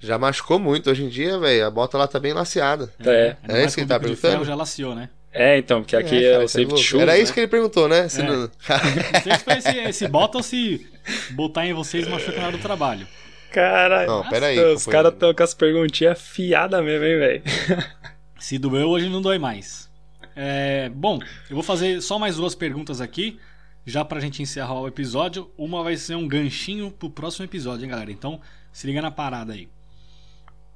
[0.00, 0.88] Já machucou muito.
[0.90, 2.90] Hoje em dia, velho, a bota lá tá bem laceada.
[3.00, 3.36] É.
[3.42, 4.32] Ainda É mais isso que ele tá perguntando?
[4.32, 5.10] ferro já laciou, né?
[5.32, 7.20] É, então, porque aqui É, é, cara, o é safety shoes, Era né?
[7.20, 8.08] isso que ele perguntou, né?
[8.08, 8.24] Se É.
[8.26, 10.86] não- se foi esse, esse bota ou se
[11.30, 13.06] botar em vocês machuca na hora do trabalho.
[13.52, 14.06] Caralho.
[14.08, 17.42] Não, pera aí, Os caras estão com as perguntinhas afiadas mesmo, hein, velho?
[18.38, 19.90] Se doeu, hoje não dói mais.
[20.36, 21.18] É, bom,
[21.50, 23.38] eu vou fazer só mais duas perguntas aqui,
[23.84, 25.50] já pra gente encerrar o episódio.
[25.58, 28.12] Uma vai ser um ganchinho pro próximo episódio, hein, galera?
[28.12, 28.40] Então,
[28.72, 29.68] se liga na parada aí.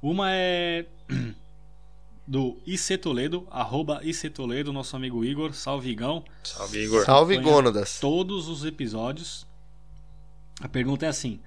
[0.01, 0.85] Uma é
[2.25, 6.23] do IC Toledo, arroba IC Toledo, nosso amigo Igor, salve Igão.
[6.43, 7.05] Salve, Igor.
[7.05, 7.99] Salve, Gônadas.
[7.99, 9.45] Todos os episódios.
[10.61, 11.39] A pergunta é assim: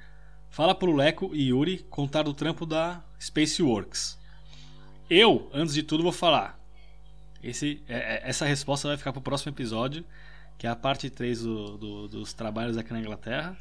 [0.50, 4.18] Fala pro Leco e Yuri contar do trampo da Spaceworks.
[5.08, 6.58] Eu, antes de tudo, vou falar.
[7.42, 10.04] Esse, é- é- essa resposta vai ficar pro próximo episódio,
[10.58, 13.56] que é a parte 3 do- do- dos trabalhos aqui na Inglaterra.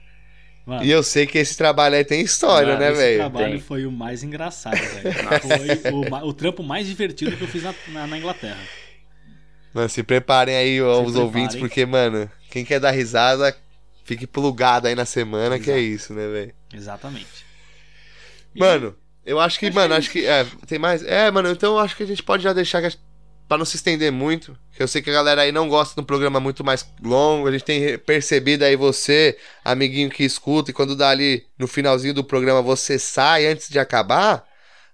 [0.65, 3.17] Mano, E eu sei que esse trabalho aí tem história, mano, né, esse velho?
[3.17, 3.59] trabalho Tem.
[3.59, 5.13] foi o mais engraçado, velho.
[5.41, 8.71] Foi o, o trampo mais divertido que eu fiz na, na- na Inglaterra.
[9.73, 11.23] Mano, se preparem aí, ó, os preparem.
[11.25, 13.55] ouvintes, porque, mano, quem quer dar risada,
[14.05, 16.53] fique plugado aí na semana, que é isso, né, velho?
[16.73, 17.45] Exatamente.
[18.55, 18.95] E- Mano,
[19.25, 20.25] eu acho que, Acho mano, que é acho que.
[20.25, 21.03] É, tem mais.
[21.03, 22.81] É, mano, então eu acho que a gente pode já deixar.
[22.81, 22.97] que
[23.45, 24.57] a- Pra não se estender muito.
[24.75, 27.47] Que eu sei que a galera aí não gosta de um programa muito mais longo.
[27.47, 32.13] A gente tem percebido aí você, amiguinho que escuta, e quando dá ali no finalzinho
[32.13, 34.43] do programa você sai antes de acabar.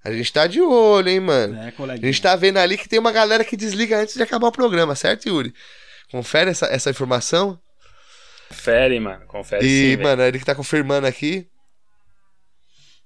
[0.04, 1.58] A gente tá de olho, hein, mano.
[1.58, 2.12] É, A coleguinha.
[2.12, 4.96] gente tá vendo ali que tem uma galera que desliga antes de acabar o programa,
[4.96, 5.54] certo, Yuri?
[6.12, 7.60] Confere essa, essa informação.
[8.50, 9.26] Confere, mano.
[9.28, 11.48] Confere e, sim, mano, ele que tá confirmando aqui.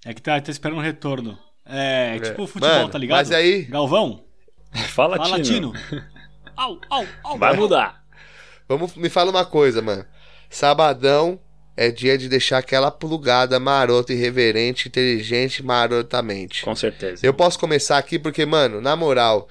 [0.06, 1.38] É que tá, tá esperando um retorno.
[1.66, 2.20] É, É.
[2.20, 3.18] tipo futebol, Mano, tá ligado?
[3.18, 4.25] mas aí- Galvão,
[4.90, 5.72] Fala, fala Tino.
[5.74, 6.04] Tino.
[6.58, 7.38] Au, au, au.
[7.38, 8.02] Vai mudar.
[8.68, 10.06] Vamos, me fala uma coisa, mano.
[10.50, 11.38] Sabadão
[11.76, 16.64] é dia de deixar aquela plugada marota, irreverente, inteligente, marotamente.
[16.64, 17.26] Com certeza.
[17.26, 19.50] Eu posso começar aqui porque, mano, na moral,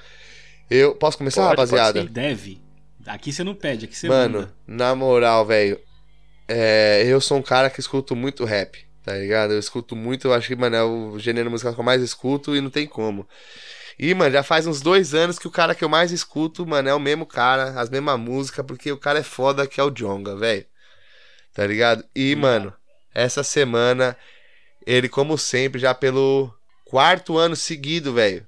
[0.70, 2.01] eu posso começar, Pode, rapaziada?
[2.01, 2.62] pode Deve.
[3.07, 4.55] Aqui você não pede, aqui você Mano, manda.
[4.66, 5.79] na moral, velho,
[6.49, 9.53] é, eu sou um cara que escuto muito rap, tá ligado?
[9.53, 12.57] Eu escuto muito, eu acho que, mano, é o gênero musical que eu mais escuto
[12.57, 13.29] e não tem como.
[13.99, 16.88] E, mano, já faz uns dois anos que o cara que eu mais escuto, mano,
[16.88, 19.90] é o mesmo cara, as mesmas músicas, porque o cara é foda que é o
[19.90, 20.66] Jonga, velho.
[21.53, 22.05] Tá ligado?
[22.14, 22.72] E, mano,
[23.14, 24.16] essa semana,
[24.86, 26.53] ele, como sempre, já pelo
[26.84, 28.47] quarto ano seguido, velho.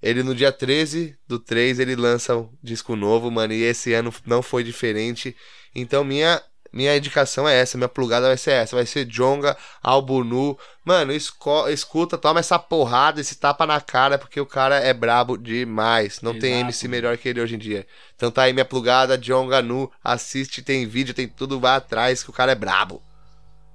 [0.00, 4.14] Ele no dia 13 do 3 ele lança um disco novo, mano, e esse ano
[4.24, 5.36] não foi diferente.
[5.74, 6.40] Então minha
[6.72, 10.58] minha indicação é essa, minha plugada vai ser essa, vai ser Jonga, Albunu.
[10.84, 15.36] Mano, esco- escuta, toma essa porrada, esse tapa na cara, porque o cara é brabo
[15.36, 16.20] demais.
[16.22, 16.64] Não tem Exato.
[16.66, 17.86] MC melhor que ele hoje em dia.
[18.16, 22.30] Então tá aí minha plugada, Jonga Nu, assiste, tem vídeo, tem tudo, vai atrás, que
[22.30, 23.02] o cara é brabo.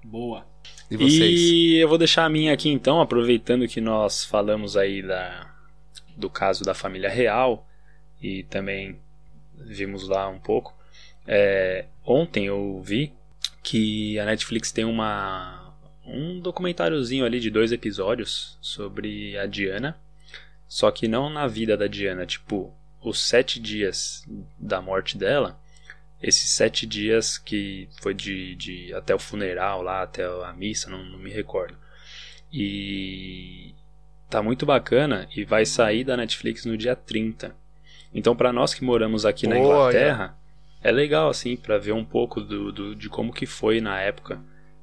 [0.03, 0.45] Boa.
[0.89, 1.39] E vocês?
[1.39, 5.51] E eu vou deixar a minha aqui então, aproveitando que nós falamos aí da,
[6.15, 7.67] do caso da família real
[8.21, 8.99] e também
[9.55, 10.73] vimos lá um pouco.
[11.25, 13.14] É, ontem eu vi
[13.62, 15.74] que a Netflix tem uma
[16.06, 19.97] um documentáriozinho ali de dois episódios sobre a Diana,
[20.68, 24.26] só que não na vida da Diana, tipo os sete dias
[24.58, 25.60] da morte dela,
[26.22, 31.04] esses sete dias que foi de, de até o funeral lá, até a missa, não,
[31.04, 31.78] não me recordo.
[32.51, 33.74] E
[34.30, 37.56] tá muito bacana e vai sair da Netflix no dia 30.
[38.14, 40.38] Então, para nós que moramos aqui na Boa, Inglaterra,
[40.84, 44.39] é legal assim para ver um pouco do, do- de como que foi na época,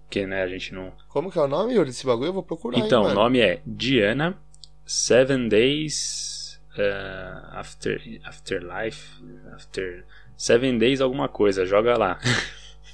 [0.08, 0.92] que né, a gente não.
[1.08, 2.28] Como que é o nome, Yuri, desse bagulho?
[2.28, 4.36] Eu vou procurar, hein, Então, o nome é Diana
[4.84, 9.22] Seven Days uh, After Afterlife,
[9.54, 10.04] After
[10.36, 12.18] Seven Days alguma coisa, joga lá.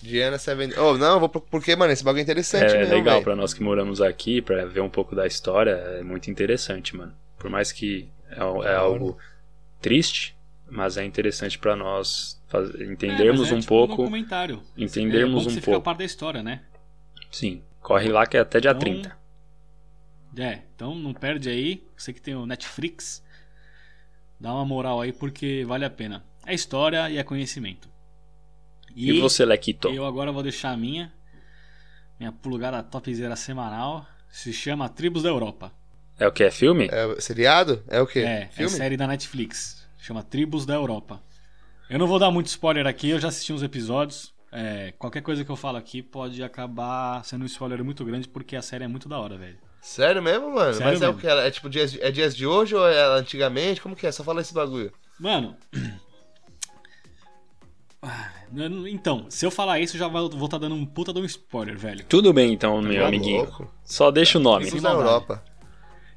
[0.03, 0.73] Diana Seven...
[0.79, 3.25] Oh, não, eu vou porque, mano, esse bagulho é interessante É mesmo, legal velho.
[3.25, 7.15] pra nós que moramos aqui, pra ver um pouco da história, é muito interessante, mano.
[7.39, 8.37] Por mais que é,
[8.71, 9.17] é algo
[9.81, 10.36] triste,
[10.69, 13.97] mas é interessante pra nós faz- entendermos É, é um tipo pouco.
[13.97, 14.63] documentário.
[14.77, 15.85] entendermos é que um você fica a pouco.
[15.85, 16.63] par da história, né?
[17.31, 19.19] Sim, corre lá que é até dia Então, 30.
[20.39, 21.83] É, então não perde aí.
[21.97, 23.23] Você que tem o Netflix,
[24.39, 26.25] dá uma moral aí porque vale a pena.
[26.45, 27.89] É história e é conhecimento.
[28.95, 29.89] E, você, Lequito?
[29.89, 31.13] Eu agora vou deixar a minha.
[32.19, 34.07] Minha plugada topzera semanal.
[34.31, 35.73] Se chama Tribos da Europa.
[36.19, 36.45] É o que?
[36.45, 36.89] É filme?
[36.91, 37.83] É seriado?
[37.89, 38.21] É o quê?
[38.21, 38.71] É, é Filme?
[38.71, 39.86] série da Netflix.
[40.07, 41.21] Chama Tribos da Europa.
[41.91, 44.33] Eu não vou dar muito spoiler aqui, eu já assisti uns episódios.
[44.53, 48.55] É, qualquer coisa que eu falo aqui pode acabar sendo um spoiler muito grande porque
[48.55, 49.59] a série é muito da hora, velho.
[49.83, 50.73] Sério mesmo, mano?
[50.75, 51.21] Sério Mas é o mesmo.
[51.21, 51.27] que?
[51.27, 53.81] É tipo dias de, é dias de hoje ou é antigamente?
[53.81, 54.13] Como que é?
[54.13, 54.93] Só fala esse bagulho.
[55.19, 55.57] Mano.
[58.57, 61.25] Eu- Então, se eu falar isso, eu já vou estar dando um puta de um
[61.25, 62.05] spoiler, velho.
[62.05, 63.39] Tudo bem então, meu Tá amiguinho.
[63.43, 63.73] louco.
[63.85, 64.67] Só deixa o nome.
[64.67, 64.91] Tribos da.
[64.93, 65.43] Europa.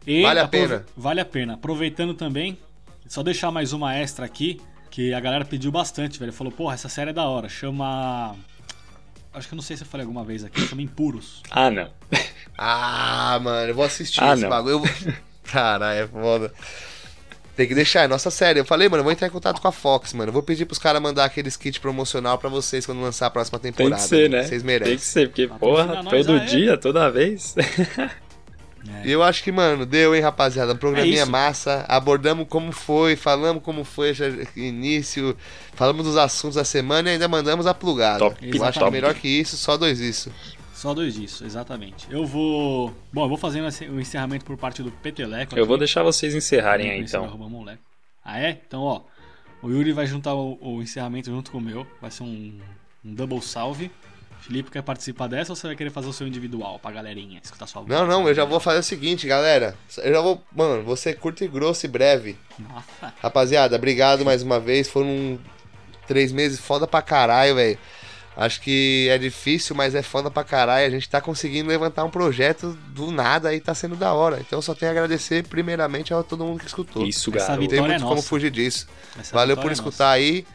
[0.06, 0.86] E Vale a pena?
[0.96, 1.54] Vale a pena.
[1.56, 2.58] Aproveitando também,
[3.10, 6.32] só deixar mais uma extra aqui, que a galera pediu bastante, velho.
[6.32, 7.50] Falou, porra, essa série é da hora.
[7.50, 8.36] Chama.
[9.34, 11.42] Acho que eu não sei se eu falei alguma vez aqui, chama Impuros.
[11.52, 11.90] Ah, não.
[12.62, 14.50] Ah, mano, eu vou assistir Ah, esse não.
[14.50, 14.82] bagulho.
[14.84, 15.14] Eu.
[15.50, 16.54] Caralho, é foda.
[17.56, 18.60] Tem que deixar, é nossa série.
[18.60, 20.28] Eu falei, mano, eu vou entrar em contato com a Fox, mano.
[20.30, 23.58] Eu vou pedir pros caras mandar aqueles kits promocional pra vocês quando lançar a próxima
[23.60, 24.02] Tem temporada.
[24.02, 24.44] que ser, né?
[24.44, 24.98] Vocês Tem merecem.
[24.98, 26.46] que ser, porque, Patrocina porra, todo aí.
[26.48, 27.56] dia, toda vez.
[29.06, 30.74] E eu acho que, mano, deu, hein, rapaziada.
[30.74, 31.32] Um programinha isso.
[31.32, 31.86] massa.
[31.88, 35.36] Abordamos como foi, falamos como foi esse início,
[35.74, 38.20] falamos dos assuntos da semana e ainda mandamos a plugada.
[38.20, 40.32] Top, eu acho que melhor que isso, só dois isso.
[40.74, 42.08] Só dois disso, exatamente.
[42.10, 42.96] Eu vou.
[43.12, 45.58] Bom, eu vou fazendo esse- o encerramento por parte do Peteleco.
[45.60, 47.24] Eu vou deixar vocês encerrarem aí, é então.
[48.24, 48.52] Ah, é?
[48.66, 49.02] Então, ó.
[49.62, 51.86] O Yuri vai juntar o, o encerramento junto com o meu.
[52.02, 52.58] Vai ser um,
[53.04, 53.92] um double salve.
[54.42, 57.68] Felipe quer participar dessa ou você vai querer fazer o seu individual pra galerinha escutar
[57.68, 57.92] sua voz?
[57.92, 59.76] Não, não, eu já vou fazer o seguinte, galera.
[59.98, 60.44] Eu já vou.
[60.56, 62.38] Mano, vou ser curto e grosso e breve.
[62.58, 63.14] Nossa.
[63.22, 64.90] Rapaziada, obrigado mais uma vez.
[64.90, 65.40] Foram
[66.08, 67.78] três meses foda pra caralho, velho.
[68.36, 70.88] Acho que é difícil, mas é foda pra caralho.
[70.88, 74.40] A gente tá conseguindo levantar um projeto do nada e tá sendo da hora.
[74.40, 77.06] Então só tenho a agradecer primeiramente a todo mundo que escutou.
[77.06, 77.52] Isso, Essa garoto.
[77.52, 78.88] Não tem vitória muito é como fugir disso.
[79.20, 80.46] Essa Valeu por é escutar aí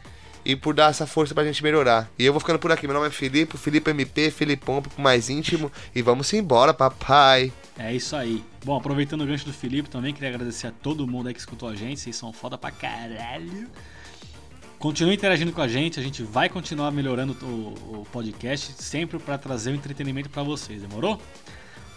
[0.45, 2.09] e por dar essa força pra gente melhorar.
[2.17, 2.85] E eu vou ficando por aqui.
[2.87, 5.71] Meu nome é Felipe, Felipe MP, Filipão, pro mais íntimo.
[5.93, 7.51] E vamos embora, papai.
[7.77, 8.43] É isso aí.
[8.63, 11.67] Bom, aproveitando o gancho do Felipe também, queria agradecer a todo mundo aí que escutou
[11.67, 11.99] a gente.
[11.99, 13.67] Vocês são foda pra caralho.
[14.77, 19.37] Continue interagindo com a gente, a gente vai continuar melhorando o, o podcast, sempre pra
[19.37, 21.19] trazer o entretenimento pra vocês, demorou?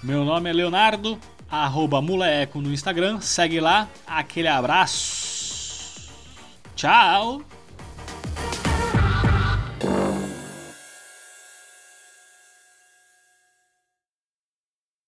[0.03, 1.19] Meu nome é Leonardo,
[1.51, 6.09] arroba Mulaeco no Instagram, segue lá, aquele abraço.
[6.77, 7.43] Tchau!